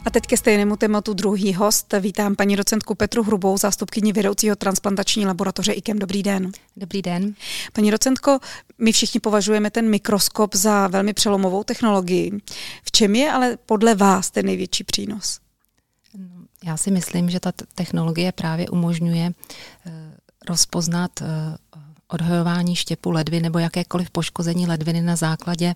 A 0.05 0.11
teď 0.11 0.27
ke 0.27 0.37
stejnému 0.37 0.77
tématu 0.77 1.15
druhý 1.15 1.55
host. 1.55 1.95
Vítám 2.01 2.37
paní 2.37 2.57
docentku 2.57 2.95
Petru 2.95 3.23
Hrubou, 3.23 3.59
zástupkyni 3.59 4.13
vedoucího 4.13 4.57
transplantační 4.57 5.27
laboratoře 5.27 5.73
IKEM. 5.73 5.99
Dobrý 5.99 6.23
den. 6.23 6.53
Dobrý 6.77 7.03
den. 7.03 7.35
Paní 7.73 7.91
docentko, 7.91 8.39
my 8.79 8.93
všichni 8.93 9.21
považujeme 9.21 9.71
ten 9.71 9.91
mikroskop 9.91 10.55
za 10.55 10.89
velmi 10.89 11.13
přelomovou 11.13 11.65
technologii. 11.65 12.33
V 12.85 12.93
čem 12.93 13.15
je 13.15 13.33
ale 13.33 13.59
podle 13.67 13.95
vás 13.95 14.31
ten 14.31 14.47
největší 14.47 14.85
přínos? 14.85 15.41
Já 16.65 16.77
si 16.77 16.91
myslím, 16.91 17.31
že 17.31 17.41
ta 17.41 17.53
technologie 17.75 18.33
právě 18.33 18.69
umožňuje 18.69 19.33
eh, 19.87 19.93
rozpoznat 20.49 21.23
eh, 21.23 21.27
odhojování 22.09 22.77
štěpu 22.77 23.11
ledvin 23.11 23.43
nebo 23.43 23.59
jakékoliv 23.59 24.11
poškození 24.11 24.67
ledviny 24.67 25.03
na 25.03 25.17
základě 25.17 25.75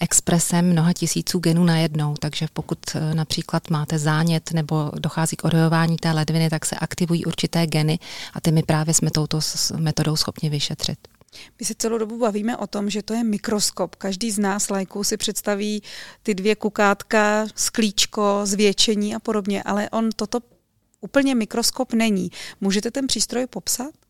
expresem 0.00 0.70
mnoha 0.70 0.92
tisíců 0.92 1.38
genů 1.38 1.64
najednou. 1.64 2.14
Takže 2.14 2.46
pokud 2.52 2.78
eh, 2.94 3.14
například 3.14 3.70
máte 3.70 3.98
zánět 3.98 4.52
nebo 4.52 4.90
dochází 4.98 5.36
k 5.36 5.44
odhojování 5.44 5.96
té 5.96 6.12
ledviny, 6.12 6.50
tak 6.50 6.66
se 6.66 6.76
aktivují 6.76 7.24
určité 7.24 7.66
geny 7.66 7.98
a 8.34 8.40
ty 8.40 8.52
my 8.52 8.62
právě 8.62 8.94
jsme 8.94 9.10
touto 9.10 9.40
metodou 9.76 10.16
schopni 10.16 10.50
vyšetřit. 10.50 10.98
My 11.60 11.66
se 11.66 11.74
celou 11.78 11.98
dobu 11.98 12.18
bavíme 12.18 12.56
o 12.56 12.66
tom, 12.66 12.90
že 12.90 13.02
to 13.02 13.14
je 13.14 13.24
mikroskop. 13.24 13.96
Každý 13.96 14.30
z 14.30 14.38
nás 14.38 14.70
lajků 14.70 15.04
si 15.04 15.16
představí 15.16 15.82
ty 16.22 16.34
dvě 16.34 16.56
kukátka, 16.56 17.46
sklíčko, 17.54 18.40
zvětšení 18.44 19.14
a 19.14 19.18
podobně, 19.18 19.62
ale 19.62 19.90
on 19.90 20.10
toto 20.16 20.40
úplně 21.00 21.34
mikroskop 21.34 21.92
není. 21.92 22.30
Můžete 22.60 22.90
ten 22.90 23.06
přístroj 23.06 23.46
popsat? 23.46 24.03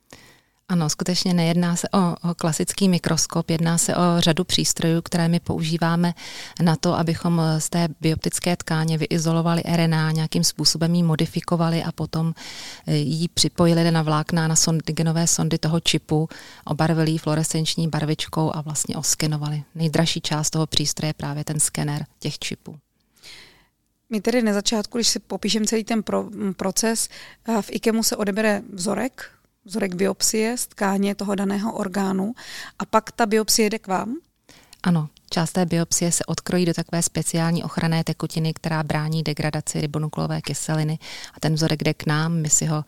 Ano, 0.68 0.90
skutečně 0.90 1.34
nejedná 1.34 1.76
se 1.76 1.88
o, 1.88 2.30
o 2.30 2.34
klasický 2.34 2.88
mikroskop, 2.88 3.50
jedná 3.50 3.78
se 3.78 3.96
o 3.96 4.00
řadu 4.18 4.44
přístrojů, 4.44 5.02
které 5.02 5.28
my 5.28 5.40
používáme 5.40 6.14
na 6.62 6.76
to, 6.76 6.94
abychom 6.94 7.42
z 7.58 7.68
té 7.68 7.88
bioptické 8.00 8.56
tkáně 8.56 8.98
vyizolovali 8.98 9.62
RNA, 9.76 10.10
nějakým 10.10 10.44
způsobem 10.44 10.94
ji 10.94 11.02
modifikovali 11.02 11.82
a 11.82 11.92
potom 11.92 12.34
eh, 12.86 12.96
ji 12.96 13.28
připojili 13.28 13.90
na 13.90 14.02
vlákna 14.02 14.48
na 14.48 14.56
sondy, 14.56 14.92
genové 14.92 15.26
sondy 15.26 15.58
toho 15.58 15.80
čipu, 15.80 16.28
obarvili 16.64 17.10
ji 17.10 17.18
fluorescenční 17.18 17.88
barvičkou 17.88 18.56
a 18.56 18.60
vlastně 18.60 18.96
oskenovali. 18.96 19.62
Nejdražší 19.74 20.20
část 20.20 20.50
toho 20.50 20.66
přístroje 20.66 21.08
je 21.08 21.14
právě 21.14 21.44
ten 21.44 21.60
skener 21.60 22.06
těch 22.18 22.38
čipů. 22.38 22.78
My 24.10 24.20
tedy 24.20 24.42
na 24.42 24.52
začátku, 24.52 24.98
když 24.98 25.08
si 25.08 25.18
popíšeme 25.18 25.66
celý 25.66 25.84
ten 25.84 26.02
pro, 26.02 26.24
proces, 26.56 27.08
eh, 27.48 27.62
v 27.62 27.70
IKEMu 27.70 28.02
se 28.02 28.16
odebere 28.16 28.62
vzorek 28.72 29.30
vzorek 29.64 29.94
biopsie 29.94 30.56
z 30.56 30.66
tkáně 30.66 31.14
toho 31.14 31.34
daného 31.34 31.72
orgánu 31.72 32.34
a 32.78 32.84
pak 32.84 33.12
ta 33.12 33.26
biopsie 33.26 33.70
jde 33.70 33.78
k 33.78 33.86
vám? 33.86 34.14
Ano, 34.82 35.08
část 35.30 35.52
té 35.52 35.66
biopsie 35.66 36.12
se 36.12 36.24
odkrojí 36.24 36.66
do 36.66 36.74
takové 36.74 37.02
speciální 37.02 37.64
ochranné 37.64 38.04
tekutiny, 38.04 38.54
která 38.54 38.82
brání 38.82 39.22
degradaci 39.22 39.80
ribonuklové 39.80 40.42
kyseliny 40.42 40.98
a 41.34 41.40
ten 41.40 41.54
vzorek 41.54 41.84
jde 41.84 41.94
k 41.94 42.06
nám, 42.06 42.32
my 42.32 42.50
si 42.50 42.66
ho, 42.66 42.84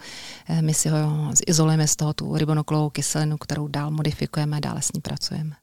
eh, 0.48 0.62
my 0.62 0.74
si 0.74 0.88
ho 0.88 1.32
izolujeme 1.46 1.88
z 1.88 1.96
toho 1.96 2.14
tu 2.14 2.36
ribonukleovou 2.36 2.90
kyselinu, 2.90 3.38
kterou 3.38 3.68
dál 3.68 3.90
modifikujeme 3.90 4.56
a 4.56 4.60
dále 4.60 4.82
s 4.82 4.92
ní 4.92 5.00
pracujeme. 5.00 5.56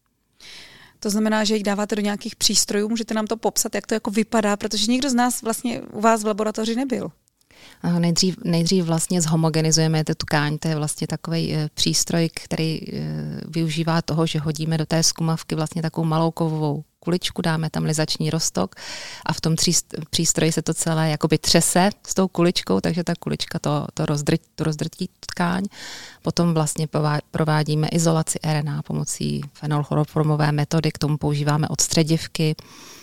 To 1.00 1.10
znamená, 1.10 1.44
že 1.44 1.54
jich 1.54 1.64
dáváte 1.64 1.96
do 1.96 2.02
nějakých 2.02 2.36
přístrojů, 2.36 2.90
můžete 2.90 3.14
nám 3.14 3.28
to 3.28 3.38
popsat, 3.38 3.76
jak 3.76 3.88
to 3.88 3.94
jako 3.94 4.12
vypadá, 4.12 4.58
protože 4.58 4.92
nikdo 4.92 5.10
z 5.10 5.14
nás 5.14 5.42
vlastně 5.42 5.82
u 5.82 6.02
vás 6.02 6.24
v 6.24 6.28
laboratoři 6.28 6.76
nebyl. 6.76 7.12
Nejdřív, 8.00 8.38
nejdřív 8.44 8.86
vlastně 8.86 9.22
zhomogenizujeme 9.22 10.04
tu 10.04 10.14
tkáň, 10.18 10.58
to 10.58 10.68
je 10.68 10.76
vlastně 10.76 11.08
takový 11.08 11.54
e, 11.54 11.70
přístroj, 11.74 12.30
který 12.34 12.80
e, 12.80 13.04
využívá 13.48 14.02
toho, 14.02 14.26
že 14.26 14.40
hodíme 14.40 14.78
do 14.78 14.86
té 14.86 15.04
skumavky 15.04 15.56
vlastně 15.56 15.82
takovou 15.82 16.08
malou 16.08 16.32
kovovou 16.32 16.84
kuličku, 17.00 17.42
dáme 17.42 17.70
tam 17.70 17.84
lizační 17.84 18.30
rostok 18.30 18.76
a 19.26 19.34
v 19.34 19.42
tom 19.42 19.56
přístroji 20.10 20.52
se 20.52 20.62
to 20.62 20.74
celé 20.74 21.10
jakoby 21.10 21.38
třese 21.38 21.90
s 22.08 22.14
tou 22.14 22.28
kuličkou, 22.28 22.80
takže 22.80 23.04
ta 23.04 23.14
kulička 23.20 23.60
to, 23.60 23.88
to, 23.94 24.06
rozdrtí, 24.06 24.46
to 24.56 24.64
rozdrtí 24.64 25.10
tkáň. 25.20 25.64
Potom 26.22 26.54
vlastně 26.54 26.88
provádíme 27.32 27.88
izolaci 27.88 28.40
RNA 28.44 28.82
pomocí 28.82 29.42
fenolchloroformové 29.54 30.52
metody, 30.52 30.92
k 30.92 30.98
tomu 30.98 31.18
používáme 31.18 31.68
odstředivky, 31.68 32.56
Eh, 32.56 33.03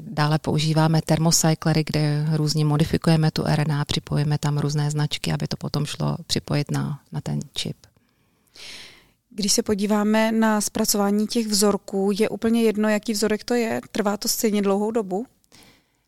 dále 0.00 0.38
používáme 0.38 1.02
termocyclery, 1.02 1.84
kde 1.86 2.26
různě 2.32 2.64
modifikujeme 2.64 3.30
tu 3.30 3.42
RNA, 3.54 3.84
připojíme 3.84 4.38
tam 4.38 4.58
různé 4.58 4.90
značky, 4.90 5.32
aby 5.32 5.48
to 5.48 5.56
potom 5.56 5.86
šlo 5.86 6.16
připojit 6.26 6.70
na, 6.70 7.00
na 7.12 7.20
ten 7.20 7.40
čip. 7.54 7.76
Když 9.30 9.52
se 9.52 9.62
podíváme 9.62 10.32
na 10.32 10.60
zpracování 10.60 11.26
těch 11.26 11.46
vzorků, 11.46 12.10
je 12.18 12.28
úplně 12.28 12.62
jedno, 12.62 12.88
jaký 12.88 13.12
vzorek 13.12 13.44
to 13.44 13.54
je? 13.54 13.80
Trvá 13.92 14.16
to 14.16 14.28
stejně 14.28 14.62
dlouhou 14.62 14.90
dobu? 14.90 15.26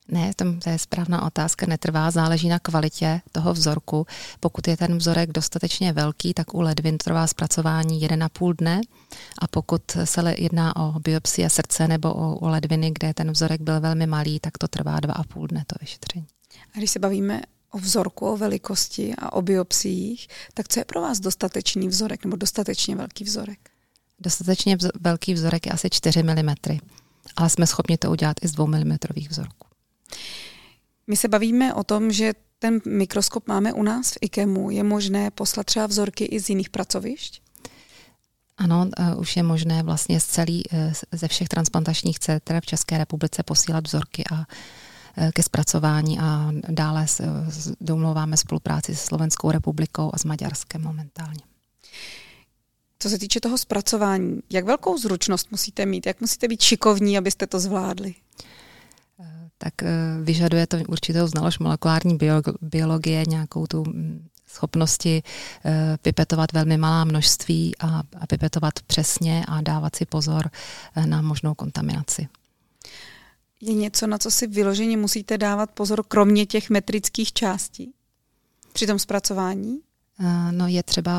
Ne, 0.09 0.33
to 0.35 0.71
je 0.71 0.79
správná 0.79 1.23
otázka, 1.23 1.67
netrvá, 1.67 2.11
záleží 2.11 2.49
na 2.49 2.59
kvalitě 2.59 3.21
toho 3.33 3.53
vzorku. 3.53 4.07
Pokud 4.41 4.69
je 4.69 4.77
ten 4.77 4.97
vzorek 4.97 5.33
dostatečně 5.33 5.93
velký, 5.93 6.35
tak 6.35 6.55
u 6.55 6.61
ledvin 6.61 6.99
trvá 6.99 7.27
zpracování 7.27 8.01
1,5 8.01 8.55
dne 8.57 8.81
a 9.39 9.47
pokud 9.47 9.83
se 10.05 10.35
jedná 10.39 10.77
o 10.77 11.01
biopsie 11.01 11.51
srdce 11.51 11.89
nebo 11.89 12.15
o, 12.15 12.39
o 12.39 12.49
ledviny, 12.49 12.93
kde 12.99 13.15
ten 13.15 13.31
vzorek 13.31 13.61
byl 13.61 13.81
velmi 13.81 14.07
malý, 14.07 14.41
tak 14.41 14.59
to 14.59 14.69
trvá 14.69 15.01
2,5 15.01 15.47
dne 15.47 15.65
to 15.67 15.77
vyšetření. 15.81 16.27
A 16.75 16.79
když 16.79 16.91
se 16.91 16.99
bavíme 16.99 17.43
o 17.71 17.79
vzorku, 17.79 18.27
o 18.27 18.37
velikosti 18.37 19.15
a 19.19 19.33
o 19.33 19.43
biopsiích, 19.43 20.29
tak 20.55 20.69
co 20.69 20.81
je 20.81 20.85
pro 20.85 21.01
vás 21.01 21.21
dostatečný 21.21 21.89
vzorek 21.89 22.25
nebo 22.25 22.37
dostatečně 22.37 22.97
velký 22.97 23.25
vzorek? 23.25 23.71
Dostatečně 24.21 24.77
velký 25.01 25.35
vzorek 25.35 25.67
je 25.67 25.73
asi 25.73 25.91
4 25.91 26.23
mm, 26.23 26.55
ale 27.37 27.51
jsme 27.51 27.67
schopni 27.67 27.99
to 27.99 28.11
udělat 28.11 28.37
i 28.43 28.49
z 28.49 28.53
2 28.53 28.67
mm 28.67 28.97
vzorků. 29.29 29.76
My 31.07 31.17
se 31.17 31.29
bavíme 31.29 31.75
o 31.75 31.85
tom, 31.85 32.13
že 32.13 32.33
ten 32.59 32.81
mikroskop 32.87 33.49
máme 33.49 33.73
u 33.73 33.83
nás 33.83 34.13
v 34.13 34.19
IKEMu. 34.21 34.71
Je 34.71 34.83
možné 34.83 35.31
poslat 35.31 35.67
třeba 35.67 35.87
vzorky 35.87 36.25
i 36.25 36.41
z 36.41 36.49
jiných 36.49 36.71
pracovišť? 36.71 37.43
Ano, 38.59 38.91
uh, 38.99 39.21
už 39.21 39.37
je 39.37 39.43
možné 39.43 39.83
vlastně 39.83 40.21
z 40.21 40.27
celý, 40.27 40.63
uh, 40.73 40.93
ze 41.13 41.29
všech 41.29 41.49
transplantačních 41.49 42.19
center 42.19 42.61
v 42.61 42.67
České 42.67 42.99
republice 42.99 43.43
posílat 43.43 43.87
vzorky 43.87 44.25
a 44.33 44.39
uh, 44.39 45.31
ke 45.31 45.43
zpracování 45.43 46.19
a 46.19 46.53
dále 46.69 47.07
domlouváme 47.81 48.37
spolupráci 48.37 48.97
s 48.97 49.01
Slovenskou 49.03 49.51
republikou 49.51 50.11
a 50.15 50.19
s 50.19 50.25
Maďarskem 50.25 50.83
momentálně. 50.83 51.41
Co 52.99 53.11
se 53.11 53.19
týče 53.19 53.41
toho 53.41 53.59
zpracování, 53.59 54.41
jak 54.51 54.65
velkou 54.65 54.99
zručnost 54.99 55.51
musíte 55.51 55.87
mít? 55.87 56.07
Jak 56.07 56.21
musíte 56.21 56.49
být 56.49 56.61
šikovní, 56.61 57.19
abyste 57.19 57.47
to 57.47 57.61
zvládli? 57.61 58.15
Tak 59.59 59.83
eh, 59.83 59.89
vyžaduje 60.23 60.67
to 60.67 60.77
určitou 60.89 61.27
znalost 61.27 61.59
molekulární 61.59 62.19
biologie, 62.61 63.25
nějakou 63.29 63.67
tu 63.67 63.85
mm, 63.85 64.29
schopnosti 64.47 65.23
eh, 65.65 65.99
pipetovat 66.03 66.53
velmi 66.53 66.77
malá 66.77 67.05
množství 67.05 67.75
a, 67.81 68.03
a 68.21 68.27
pipetovat 68.27 68.73
přesně 68.87 69.45
a 69.49 69.61
dávat 69.61 69.97
si 69.97 70.07
pozor 70.07 70.51
eh, 70.97 71.07
na 71.07 71.23
možnou 71.23 71.55
kontaminaci. 71.55 72.29
Je 73.61 73.75
něco, 73.75 74.07
na 74.07 74.19
co 74.19 74.31
si 74.31 74.47
vyloženě 74.47 74.97
musíte 74.97 75.39
dávat 75.39 75.71
pozor, 75.71 76.05
kromě 76.09 76.47
těch 76.47 76.71
metrických 76.71 77.33
částí 77.33 77.93
při 78.73 78.87
tom 78.87 78.99
zpracování? 78.99 79.81
Eh, 80.21 80.53
no 80.53 80.67
je 80.67 80.83
třeba 80.83 81.13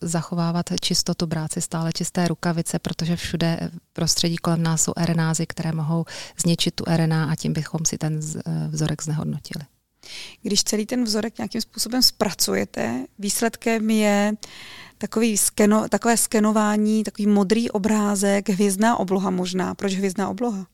zachovávat 0.00 0.70
čistotu, 0.80 1.26
brát 1.26 1.52
si 1.52 1.60
stále 1.60 1.92
čisté 1.92 2.28
rukavice, 2.28 2.78
protože 2.78 3.16
všude 3.16 3.70
v 3.72 3.92
prostředí 3.92 4.36
kolem 4.36 4.62
nás 4.62 4.82
jsou 4.82 4.92
RNázy, 5.04 5.46
které 5.46 5.72
mohou 5.72 6.04
zničit 6.42 6.74
tu 6.74 6.84
RNA 6.96 7.24
a 7.24 7.34
tím 7.36 7.52
bychom 7.52 7.80
si 7.84 7.98
ten 7.98 8.20
eh, 8.36 8.68
vzorek 8.68 9.02
znehodnotili. 9.02 9.64
Když 10.42 10.64
celý 10.64 10.86
ten 10.86 11.04
vzorek 11.04 11.38
nějakým 11.38 11.60
způsobem 11.60 12.02
zpracujete, 12.02 13.04
výsledkem 13.18 13.90
je 13.90 14.32
takový 14.98 15.36
skeno, 15.36 15.88
takové 15.88 16.16
skenování, 16.16 17.04
takový 17.04 17.26
modrý 17.26 17.70
obrázek, 17.70 18.48
hvězdná 18.48 18.96
obloha 18.96 19.30
možná. 19.30 19.74
Proč 19.74 19.94
hvězdná 19.94 20.28
obloha? 20.28 20.66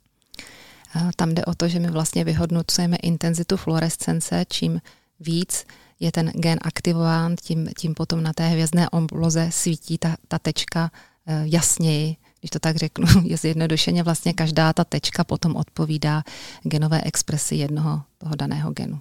Eh, 0.96 1.10
tam 1.16 1.34
jde 1.34 1.44
o 1.44 1.54
to, 1.54 1.68
že 1.68 1.78
my 1.78 1.90
vlastně 1.90 2.24
vyhodnocujeme 2.24 2.96
intenzitu 2.96 3.56
fluorescence, 3.56 4.44
čím 4.48 4.80
víc 5.20 5.64
je 6.00 6.12
ten 6.12 6.28
gen 6.34 6.58
aktivován, 6.62 7.36
tím, 7.42 7.68
tím 7.78 7.94
potom 7.94 8.22
na 8.22 8.32
té 8.32 8.48
hvězdné 8.48 8.90
obloze 8.90 9.48
svítí 9.52 9.98
ta, 9.98 10.16
ta 10.28 10.38
tečka 10.38 10.90
eh, 11.26 11.42
jasněji, 11.44 12.16
když 12.40 12.50
to 12.50 12.58
tak 12.58 12.76
řeknu, 12.76 13.06
je 13.24 13.36
zjednodušeně 13.36 14.02
vlastně 14.02 14.32
každá 14.32 14.72
ta 14.72 14.84
tečka 14.84 15.24
potom 15.24 15.56
odpovídá 15.56 16.22
genové 16.62 17.02
expresi 17.02 17.54
jednoho 17.54 18.02
toho 18.18 18.36
daného 18.36 18.72
genu. 18.72 19.00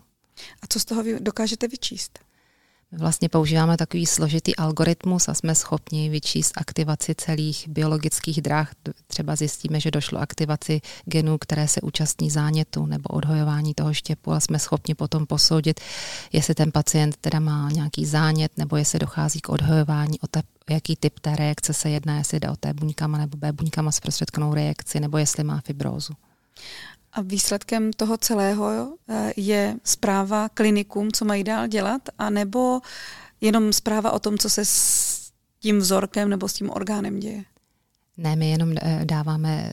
A 0.62 0.67
co 0.69 0.79
z 0.79 0.86
toho 0.86 1.03
vy 1.03 1.19
dokážete 1.19 1.67
vyčíst? 1.67 2.19
Vlastně 2.91 3.30
používáme 3.30 3.78
takový 3.78 4.06
složitý 4.06 4.56
algoritmus 4.56 5.28
a 5.28 5.34
jsme 5.34 5.56
schopni 5.56 6.10
vyčíst 6.10 6.58
aktivaci 6.58 7.15
celých 7.15 7.67
biologických 7.67 8.41
dráh. 8.41 8.71
Třeba 9.08 9.36
zjistíme, 9.36 9.80
že 9.80 9.91
došlo 9.91 10.19
aktivaci 10.19 10.82
genů, 11.06 11.38
které 11.38 11.67
se 11.67 11.82
účastní 11.82 12.30
zánětu 12.30 12.86
nebo 12.86 13.08
odhojování 13.10 13.73
toho 13.73 13.93
štěpu 13.93 14.32
a 14.32 14.39
jsme 14.39 14.60
schopni 14.60 14.95
potom 14.95 15.26
posoudit, 15.26 15.80
jestli 16.34 16.56
ten 16.56 16.71
pacient 16.71 17.17
teda 17.21 17.39
má 17.39 17.69
nějaký 17.71 18.06
zánět 18.06 18.52
nebo 18.58 18.78
jestli 18.78 19.00
dochází 19.00 19.41
k 19.41 19.50
odhojování, 19.50 20.19
o, 20.19 20.28
te, 20.28 20.41
jaký 20.69 20.95
typ 20.95 21.19
té 21.19 21.36
reakce 21.36 21.73
se 21.73 21.89
jedná, 21.89 22.17
jestli 22.17 22.39
jde 22.39 22.50
o 22.50 22.56
té 22.56 22.73
buňkama 22.73 23.17
nebo 23.17 23.38
B 23.38 23.52
buňkama 23.52 23.91
zprostředknou 23.91 24.54
reakci 24.54 25.00
nebo 25.00 25.17
jestli 25.17 25.43
má 25.43 25.62
fibrózu. 25.62 26.13
A 27.17 27.21
výsledkem 27.21 27.93
toho 27.93 28.17
celého 28.17 28.93
eh, 29.10 29.34
je 29.38 29.75
zpráva 29.84 30.49
klinikům, 30.49 31.12
co 31.12 31.25
mají 31.25 31.43
dál 31.43 31.67
dělat, 31.67 32.01
anebo 32.19 32.82
jenom 33.41 33.73
zpráva 33.73 34.12
o 34.12 34.19
tom, 34.19 34.38
co 34.38 34.49
se 34.49 34.65
s 34.65 35.32
tím 35.60 35.77
vzorkem 35.77 36.30
nebo 36.30 36.47
s 36.47 36.53
tím 36.53 36.69
orgánem 36.69 37.19
děje? 37.19 37.43
Ne, 38.17 38.36
my 38.36 38.49
jenom 38.49 38.73
eh, 38.82 39.01
dáváme, 39.06 39.71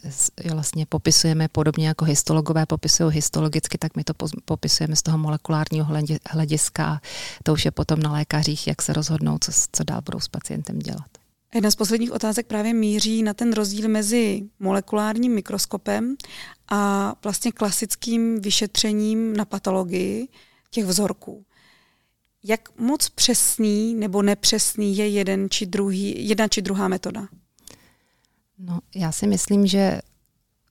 vlastně 0.52 0.86
popisujeme 0.86 1.48
podobně 1.48 1.88
jako 1.88 2.04
histologové 2.04 2.66
popisují 2.66 3.14
histologicky, 3.14 3.78
tak 3.78 3.96
my 3.96 4.04
to 4.04 4.14
popisujeme 4.44 4.96
z 4.96 5.02
toho 5.02 5.18
molekulárního 5.18 5.86
hlediska. 6.30 7.00
To 7.42 7.52
už 7.52 7.64
je 7.64 7.70
potom 7.70 8.00
na 8.00 8.12
lékařích, 8.12 8.66
jak 8.66 8.82
se 8.82 8.92
rozhodnou, 8.92 9.38
co, 9.38 9.52
co 9.72 9.84
dál 9.84 10.00
budou 10.02 10.20
s 10.20 10.28
pacientem 10.28 10.78
dělat. 10.78 11.23
Jedna 11.54 11.70
z 11.70 11.76
posledních 11.76 12.12
otázek 12.12 12.46
právě 12.46 12.74
míří 12.74 13.22
na 13.22 13.34
ten 13.34 13.52
rozdíl 13.52 13.88
mezi 13.88 14.42
molekulárním 14.58 15.34
mikroskopem 15.34 16.16
a 16.68 17.14
vlastně 17.24 17.52
klasickým 17.52 18.40
vyšetřením 18.40 19.36
na 19.36 19.44
patologii 19.44 20.28
těch 20.70 20.84
vzorků. 20.84 21.44
Jak 22.44 22.78
moc 22.78 23.08
přesný 23.08 23.94
nebo 23.94 24.22
nepřesný 24.22 24.96
je 24.96 25.08
jeden 25.08 25.50
či 25.50 25.66
druhý, 25.66 26.28
jedna 26.28 26.48
či 26.48 26.62
druhá 26.62 26.88
metoda? 26.88 27.28
No, 28.58 28.78
já 28.94 29.12
si 29.12 29.26
myslím, 29.26 29.66
že 29.66 30.00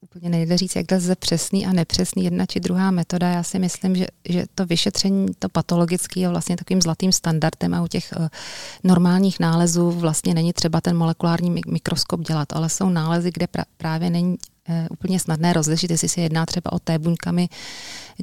úplně 0.03 0.29
nejde 0.29 0.57
říct, 0.57 0.75
jak 0.75 0.91
lze 0.91 1.15
přesný 1.15 1.65
a 1.65 1.73
nepřesný 1.73 2.23
jedna 2.23 2.45
či 2.45 2.59
druhá 2.59 2.91
metoda. 2.91 3.29
Já 3.29 3.43
si 3.43 3.59
myslím, 3.59 3.95
že, 3.95 4.05
že 4.29 4.45
to 4.55 4.65
vyšetření, 4.65 5.27
to 5.39 5.49
patologické 5.49 6.19
je 6.19 6.29
vlastně 6.29 6.57
takovým 6.57 6.81
zlatým 6.81 7.11
standardem 7.11 7.73
a 7.73 7.83
u 7.83 7.87
těch 7.87 8.13
uh, 8.19 8.27
normálních 8.83 9.39
nálezů 9.39 9.91
vlastně 9.91 10.33
není 10.33 10.53
třeba 10.53 10.81
ten 10.81 10.97
molekulární 10.97 11.61
mikroskop 11.67 12.21
dělat, 12.21 12.53
ale 12.53 12.69
jsou 12.69 12.89
nálezy, 12.89 13.31
kde 13.33 13.47
pra, 13.47 13.63
právě 13.77 14.09
není 14.09 14.29
uh, 14.69 14.75
úplně 14.89 15.19
snadné 15.19 15.53
rozlišit, 15.53 15.91
jestli 15.91 16.09
se 16.09 16.21
jedná 16.21 16.45
třeba 16.45 16.73
o 16.73 16.79
T 16.79 16.99
buňkami 16.99 17.49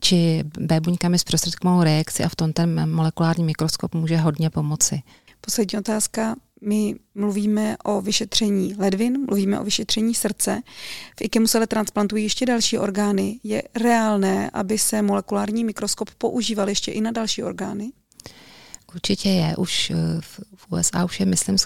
či 0.00 0.44
B 0.60 0.80
buňkami 0.80 1.18
s 1.18 1.24
prostředkovou 1.24 1.82
reakci 1.82 2.24
a 2.24 2.28
v 2.28 2.36
tom 2.36 2.52
ten 2.52 2.94
molekulární 2.94 3.44
mikroskop 3.44 3.94
může 3.94 4.16
hodně 4.16 4.50
pomoci. 4.50 5.02
Poslední 5.40 5.78
otázka 5.78 6.34
my 6.60 6.94
mluvíme 7.14 7.76
o 7.84 8.00
vyšetření 8.00 8.74
ledvin, 8.78 9.26
mluvíme 9.26 9.60
o 9.60 9.64
vyšetření 9.64 10.14
srdce. 10.14 10.62
V 11.18 11.22
IKEMu 11.22 11.46
se 11.46 11.58
ale 11.58 11.66
transplantují 11.66 12.24
ještě 12.24 12.46
další 12.46 12.78
orgány. 12.78 13.40
Je 13.42 13.62
reálné, 13.74 14.50
aby 14.50 14.78
se 14.78 15.02
molekulární 15.02 15.64
mikroskop 15.64 16.10
používal 16.10 16.68
ještě 16.68 16.92
i 16.92 17.00
na 17.00 17.10
další 17.10 17.42
orgány? 17.42 17.92
Určitě 18.94 19.28
je. 19.28 19.56
Už 19.56 19.90
eh, 19.90 19.94
v 20.56 20.66
USA 20.72 21.04
už 21.04 21.20
je, 21.20 21.26
myslím, 21.26 21.56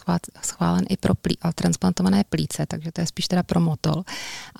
schválen 0.43 0.85
i 0.89 0.97
pro 0.97 1.15
plí, 1.15 1.37
transplantované 1.55 2.25
plíce, 2.29 2.67
takže 2.67 2.93
to 2.93 3.01
je 3.01 3.07
spíš 3.07 3.29
teda 3.29 3.43
pro 3.43 3.61
motol. 3.61 4.05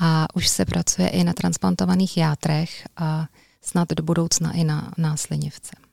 A 0.01 0.27
už 0.35 0.49
se 0.49 0.65
pracuje 0.65 1.09
i 1.09 1.25
na 1.25 1.33
transplantovaných 1.33 2.17
játrech 2.17 2.87
a 2.97 3.27
snad 3.63 3.89
do 3.89 4.03
budoucna 4.03 4.53
i 4.53 4.65
na 4.65 4.93
následněvce. 4.99 5.84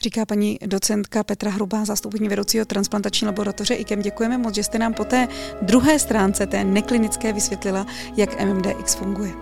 Říká 0.00 0.26
paní 0.26 0.58
docentka 0.66 1.24
Petra 1.24 1.50
Hrubá, 1.50 1.84
zástupní 1.84 2.28
vedoucího 2.28 2.64
transplantační 2.64 3.26
laboratoře 3.26 3.74
IKEM. 3.74 4.02
Děkujeme 4.02 4.38
moc, 4.38 4.54
že 4.54 4.64
jste 4.64 4.78
nám 4.78 4.94
po 4.94 5.04
té 5.04 5.28
druhé 5.62 5.98
stránce, 5.98 6.46
té 6.46 6.64
neklinické, 6.64 7.32
vysvětlila, 7.32 7.86
jak 8.16 8.44
MMDX 8.44 8.94
funguje. 8.94 9.32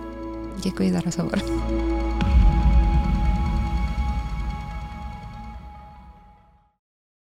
Děkuji 0.63 0.93
za 0.93 1.01
rozhovor. 1.01 1.98